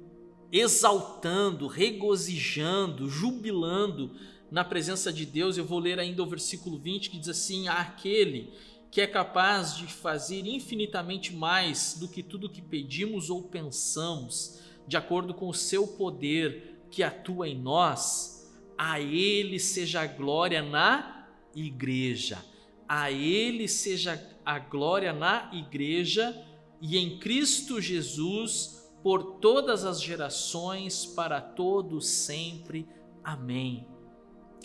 exaltando, 0.52 1.68
regozijando, 1.68 3.10
jubilando 3.10 4.12
na 4.50 4.64
presença 4.64 5.12
de 5.12 5.26
Deus. 5.26 5.58
Eu 5.58 5.66
vou 5.66 5.80
ler 5.80 6.00
ainda 6.00 6.24
o 6.24 6.28
versículo 6.28 6.78
20 6.78 7.10
que 7.10 7.20
diz 7.20 7.30
assim: 7.30 7.68
Aquele 7.68 8.54
que 8.96 9.02
é 9.02 9.08
capaz 9.08 9.76
de 9.76 9.88
fazer 9.88 10.48
infinitamente 10.48 11.36
mais 11.36 11.98
do 12.00 12.08
que 12.08 12.24
tudo 12.24 12.50
que 12.50 12.62
pedimos 12.62 13.30
ou 13.30 13.44
pensamos, 13.44 14.62
de 14.88 14.96
acordo 14.96 15.34
com 15.34 15.50
o 15.50 15.54
seu 15.54 15.86
poder 15.86 16.88
que 16.90 17.04
atua 17.04 17.50
em 17.50 17.60
nós, 17.60 18.50
a 18.78 19.02
Ele 19.02 19.60
seja 19.60 20.00
a 20.00 20.08
glória 20.08 20.62
na 20.62 21.28
igreja. 21.54 22.42
A 22.88 23.12
Ele 23.12 23.68
seja 23.68 24.18
a 24.46 24.60
glória 24.60 25.12
na 25.12 25.50
igreja 25.52 26.34
e 26.80 26.98
em 26.98 27.20
Cristo 27.20 27.82
Jesus 27.82 28.90
por 29.04 29.40
todas 29.42 29.84
as 29.84 30.02
gerações, 30.02 31.06
para 31.06 31.42
todos 31.42 32.08
sempre. 32.08 32.88
Amém 33.22 33.86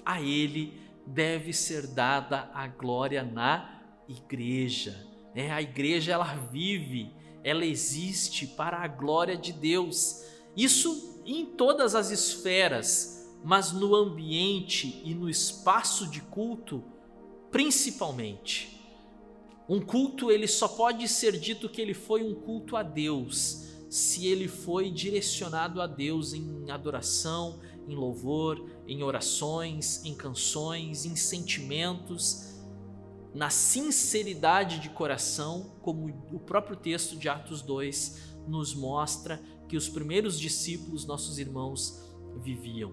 a 0.05 0.21
Ele 0.21 0.81
deve 1.05 1.53
ser 1.53 1.87
dada 1.87 2.51
a 2.55 2.66
glória 2.66 3.23
na 3.23 3.57
igreja. 3.64 3.80
É, 5.35 5.51
a 5.51 5.62
igreja 5.62 6.12
ela 6.12 6.35
vive, 6.35 7.12
ela 7.44 7.64
existe 7.64 8.46
para 8.46 8.79
a 8.79 8.88
glória 8.88 9.37
de 9.37 9.53
Deus. 9.53 10.25
Isso 10.57 11.23
em 11.25 11.46
todas 11.46 11.94
as 11.94 12.11
esferas, 12.11 13.31
mas 13.44 13.73
no 13.73 13.94
ambiente 13.94 15.01
e 15.05 15.14
no 15.14 15.29
espaço 15.29 16.09
de 16.09 16.20
culto, 16.20 16.83
principalmente. 17.51 18.81
Um 19.68 19.81
culto 19.81 20.31
ele 20.31 20.49
só 20.49 20.66
pode 20.66 21.07
ser 21.07 21.38
dito 21.38 21.68
que 21.68 21.81
ele 21.81 21.94
foi 21.94 22.25
um 22.25 22.35
culto 22.35 22.77
a 22.77 22.83
Deus 22.83 23.70
se 23.90 24.27
ele 24.27 24.46
foi 24.46 24.88
direcionado 24.88 25.83
a 25.83 25.87
Deus 25.87 26.33
em 26.33 26.70
adoração, 26.70 27.59
em 27.88 27.94
louvor, 27.94 28.64
em 28.87 29.03
orações, 29.03 30.05
em 30.05 30.14
canções, 30.14 31.05
em 31.05 31.16
sentimentos, 31.16 32.49
na 33.35 33.51
sinceridade 33.51 34.81
de 34.81 34.90
coração, 34.90 35.77
como 35.83 36.09
o 36.33 36.40
próprio 36.40 36.77
texto 36.77 37.16
de 37.16 37.29
Atos 37.29 37.62
2 37.62 38.37
nos 38.47 38.75
mostra 38.75 39.40
que 39.69 39.77
os 39.77 39.88
primeiros 39.88 40.38
discípulos, 40.38 41.07
nossos 41.07 41.38
irmãos, 41.38 42.03
viviam. 42.43 42.93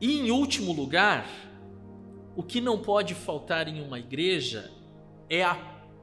E 0.00 0.18
em 0.18 0.30
último 0.30 0.72
lugar, 0.72 1.26
o 2.34 2.42
que 2.42 2.60
não 2.60 2.80
pode 2.80 3.14
faltar 3.14 3.68
em 3.68 3.82
uma 3.82 3.98
igreja 3.98 4.72
é 5.28 5.44
a 5.44 5.54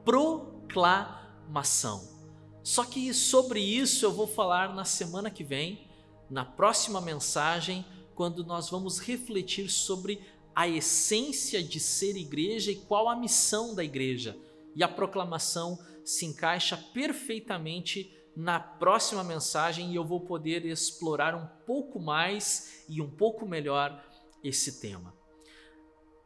proclamação. 0.04 2.16
Só 2.62 2.84
que 2.84 3.12
sobre 3.12 3.60
isso 3.60 4.06
eu 4.06 4.12
vou 4.12 4.26
falar 4.26 4.74
na 4.74 4.84
semana 4.84 5.30
que 5.30 5.44
vem, 5.44 5.86
na 6.30 6.44
próxima 6.44 7.00
mensagem, 7.00 7.84
quando 8.14 8.44
nós 8.44 8.70
vamos 8.70 8.98
refletir 8.98 9.68
sobre 9.68 10.20
a 10.58 10.66
essência 10.66 11.62
de 11.62 11.78
ser 11.78 12.16
igreja 12.16 12.72
e 12.72 12.74
qual 12.74 13.08
a 13.08 13.14
missão 13.14 13.76
da 13.76 13.84
igreja. 13.84 14.36
E 14.74 14.82
a 14.82 14.88
proclamação 14.88 15.78
se 16.04 16.26
encaixa 16.26 16.76
perfeitamente 16.92 18.12
na 18.34 18.58
próxima 18.58 19.22
mensagem 19.22 19.92
e 19.92 19.94
eu 19.94 20.04
vou 20.04 20.18
poder 20.18 20.66
explorar 20.66 21.36
um 21.36 21.46
pouco 21.64 22.00
mais 22.00 22.84
e 22.88 23.00
um 23.00 23.08
pouco 23.08 23.46
melhor 23.46 24.04
esse 24.42 24.80
tema. 24.80 25.14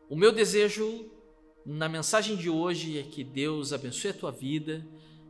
O 0.09 0.17
meu 0.17 0.33
desejo 0.33 1.11
na 1.67 1.87
mensagem 1.87 2.35
de 2.35 2.49
hoje 2.49 2.99
é 2.99 3.03
que 3.03 3.23
Deus 3.23 3.71
abençoe 3.71 4.13
a 4.13 4.15
tua 4.15 4.33
vida 4.33 4.83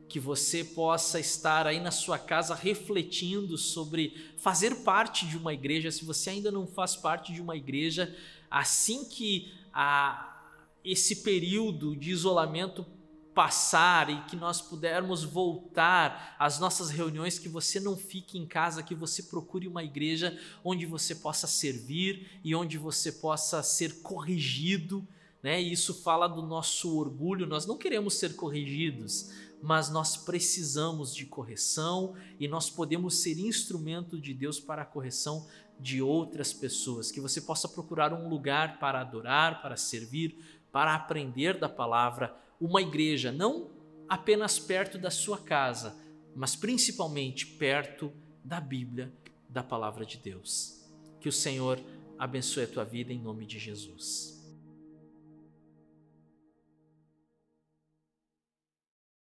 que 0.08 0.20
você 0.20 0.62
possa 0.62 1.18
estar 1.18 1.66
aí 1.66 1.80
na 1.80 1.90
sua 1.90 2.18
casa 2.18 2.54
refletindo 2.54 3.58
sobre 3.58 4.30
fazer 4.36 4.84
parte 4.84 5.26
de 5.26 5.38
uma 5.38 5.54
igreja. 5.54 5.90
Se 5.90 6.04
você 6.04 6.30
ainda 6.30 6.52
não 6.52 6.66
faz 6.66 6.94
parte 6.94 7.32
de 7.32 7.40
uma 7.40 7.56
igreja, 7.56 8.14
assim 8.52 9.04
que 9.04 9.52
a, 9.72 10.44
esse 10.84 11.16
período 11.16 11.96
de 11.96 12.10
isolamento 12.10 12.86
passar 13.34 14.10
e 14.10 14.20
que 14.24 14.36
nós 14.36 14.60
pudermos 14.60 15.24
voltar 15.24 16.36
às 16.38 16.58
nossas 16.58 16.90
reuniões, 16.90 17.38
que 17.38 17.48
você 17.48 17.80
não 17.80 17.96
fique 17.96 18.38
em 18.38 18.46
casa, 18.46 18.82
que 18.82 18.94
você 18.94 19.22
procure 19.22 19.66
uma 19.66 19.82
igreja 19.82 20.38
onde 20.62 20.84
você 20.84 21.14
possa 21.14 21.46
servir 21.46 22.40
e 22.44 22.54
onde 22.54 22.76
você 22.76 23.10
possa 23.10 23.62
ser 23.62 24.02
corrigido, 24.02 25.06
né? 25.42 25.60
Isso 25.60 25.94
fala 25.94 26.28
do 26.28 26.42
nosso 26.42 26.96
orgulho. 26.96 27.46
Nós 27.46 27.66
não 27.66 27.78
queremos 27.78 28.14
ser 28.14 28.36
corrigidos, 28.36 29.30
mas 29.62 29.88
nós 29.88 30.16
precisamos 30.16 31.14
de 31.14 31.24
correção 31.24 32.14
e 32.38 32.46
nós 32.46 32.68
podemos 32.68 33.22
ser 33.22 33.38
instrumento 33.38 34.20
de 34.20 34.34
Deus 34.34 34.60
para 34.60 34.82
a 34.82 34.86
correção 34.86 35.46
de 35.78 36.00
outras 36.00 36.52
pessoas. 36.52 37.10
Que 37.10 37.20
você 37.20 37.40
possa 37.40 37.68
procurar 37.68 38.12
um 38.12 38.28
lugar 38.28 38.78
para 38.78 39.00
adorar, 39.00 39.60
para 39.62 39.76
servir, 39.76 40.38
para 40.70 40.94
aprender 40.94 41.58
da 41.58 41.68
palavra 41.68 42.34
uma 42.60 42.80
igreja, 42.80 43.32
não 43.32 43.70
apenas 44.08 44.58
perto 44.58 44.98
da 44.98 45.10
sua 45.10 45.38
casa, 45.38 45.96
mas 46.34 46.54
principalmente 46.54 47.46
perto 47.46 48.12
da 48.44 48.60
Bíblia, 48.60 49.12
da 49.48 49.62
palavra 49.62 50.04
de 50.04 50.18
Deus. 50.18 50.80
Que 51.20 51.28
o 51.28 51.32
Senhor 51.32 51.80
abençoe 52.18 52.64
a 52.64 52.68
tua 52.68 52.84
vida 52.84 53.12
em 53.12 53.18
nome 53.18 53.46
de 53.46 53.58
Jesus. 53.58 54.41